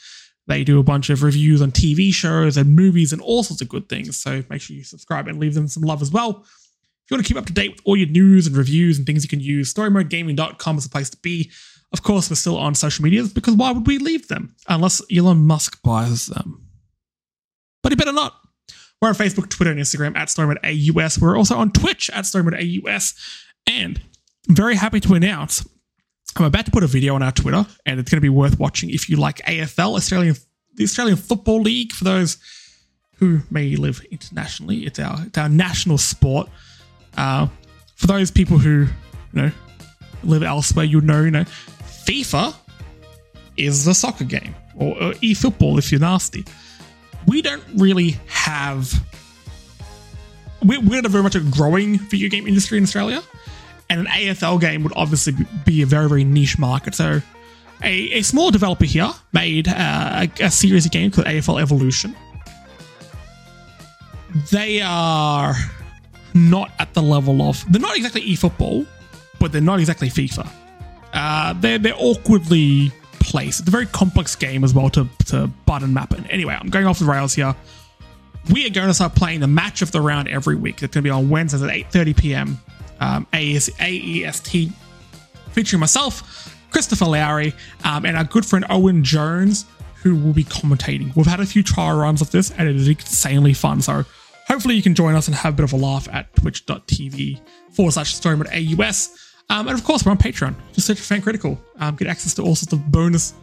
[0.47, 3.69] They do a bunch of reviews on TV shows and movies and all sorts of
[3.69, 4.17] good things.
[4.17, 6.31] So make sure you subscribe and leave them some love as well.
[6.41, 9.05] If you want to keep up to date with all your news and reviews and
[9.05, 11.51] things you can use, storymodegaming.com is the place to be.
[11.91, 15.45] Of course, we're still on social medias because why would we leave them unless Elon
[15.45, 16.65] Musk buys them?
[17.83, 18.33] But he better not.
[19.03, 21.19] We're on Facebook, Twitter, and Instagram at StoryModeAUS.
[21.19, 23.13] We're also on Twitch at StoryModeAUS.
[23.67, 23.99] And
[24.47, 25.67] I'm very happy to announce
[26.37, 28.57] I'm about to put a video on our Twitter, and it's going to be worth
[28.59, 30.37] watching if you like AFL, Australian,
[30.75, 31.91] the Australian Football League.
[31.91, 32.37] For those
[33.17, 36.47] who may live internationally, it's our it's our national sport.
[37.17, 37.47] Uh,
[37.97, 38.87] for those people who
[39.33, 39.51] you know
[40.23, 41.43] live elsewhere, you know, you know,
[42.05, 42.55] FIFA
[43.57, 46.45] is the soccer game, or, or e-football if you're nasty.
[47.27, 48.93] We don't really have.
[50.63, 53.21] We're, we're in a very much a growing video game industry in Australia
[53.89, 55.33] and an AFL game would obviously
[55.65, 56.95] be a very, very niche market.
[56.95, 57.21] So,
[57.83, 62.15] a, a small developer here made uh, a, a series of games called AFL Evolution.
[64.51, 65.53] They are
[66.33, 67.63] not at the level of.
[67.71, 68.87] They're not exactly eFootball,
[69.39, 70.49] but they're not exactly FIFA.
[71.13, 72.91] Uh, they're, they're awkwardly
[73.33, 73.61] placed.
[73.61, 76.13] It's a very complex game as well to, to button map.
[76.13, 77.55] And anyway, I'm going off the rails here.
[78.51, 80.83] We are going to start playing the match of the round every week.
[80.83, 82.59] It's going to be on Wednesdays at 8:30 p.m
[83.03, 84.71] um, AES, AEST,
[85.51, 87.53] featuring myself, Christopher Lowry,
[87.83, 89.65] um, and our good friend Owen Jones,
[90.01, 91.15] who will be commentating.
[91.15, 93.81] We've had a few trial runs of this, and it is insanely fun.
[93.81, 94.03] So
[94.47, 97.91] hopefully you can join us and have a bit of a laugh at twitch.tv forward
[97.91, 99.32] slash story mode AUS.
[99.49, 100.55] Um, and of course, we're on Patreon.
[100.73, 101.59] Just search for Fan Critical.
[101.79, 103.33] Um, get access to all sorts of bonus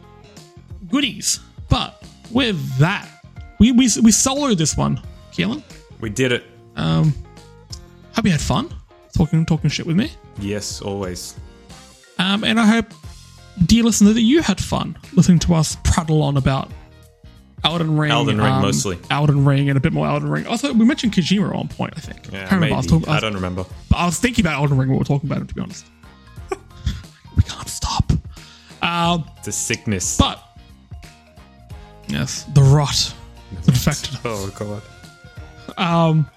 [0.88, 1.40] goodies.
[1.68, 3.08] But with that,
[3.58, 5.00] we, we, we soloed this one,
[5.32, 5.62] Keelan.
[6.00, 6.44] We did it.
[6.76, 7.14] Um,
[8.14, 8.74] hope you had fun
[9.16, 10.10] talking talking shit with me.
[10.38, 11.36] Yes, always.
[12.18, 12.86] Um, and I hope,
[13.66, 16.70] dear listener, that you had fun listening to us prattle on about
[17.64, 18.10] Elden Ring.
[18.10, 18.98] Elden Ring, um, mostly.
[19.10, 20.46] Elden Ring and a bit more Elden Ring.
[20.46, 22.32] Also, we mentioned Kojima one point, I think.
[22.32, 22.74] Yeah, I remember.
[22.74, 23.64] I was, talking, I, I don't remember.
[23.88, 25.60] But I was thinking about Elden Ring when we were talking about it, to be
[25.60, 25.86] honest.
[27.36, 28.10] we can't stop.
[28.82, 30.16] Um, It's a sickness.
[30.16, 30.42] but,
[32.08, 33.14] yes, the rot
[33.52, 34.82] that infected oh god.
[35.76, 36.30] Um,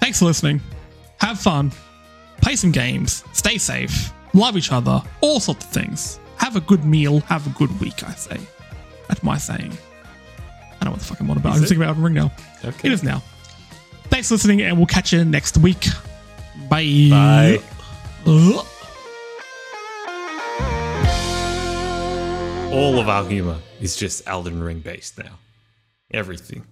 [0.00, 0.60] thanks for listening.
[1.20, 1.72] Have fun.
[2.42, 3.24] Play some games.
[3.32, 4.12] Stay safe.
[4.34, 5.02] Love each other.
[5.20, 6.20] All sorts of things.
[6.36, 7.20] Have a good meal.
[7.20, 8.38] Have a good week, I say.
[9.08, 9.76] That's my saying.
[10.80, 11.50] I don't know what the fuck I'm on about.
[11.50, 12.32] Is I'm just thinking about Elden Ring now.
[12.64, 12.88] Okay.
[12.88, 13.22] It is now.
[14.04, 15.86] Thanks for listening, and we'll catch you next week.
[16.68, 17.08] Bye.
[17.10, 17.62] Bye.
[18.26, 18.64] Ugh.
[22.72, 25.38] All of our humor is just Elden Ring based now.
[26.12, 26.64] Everything.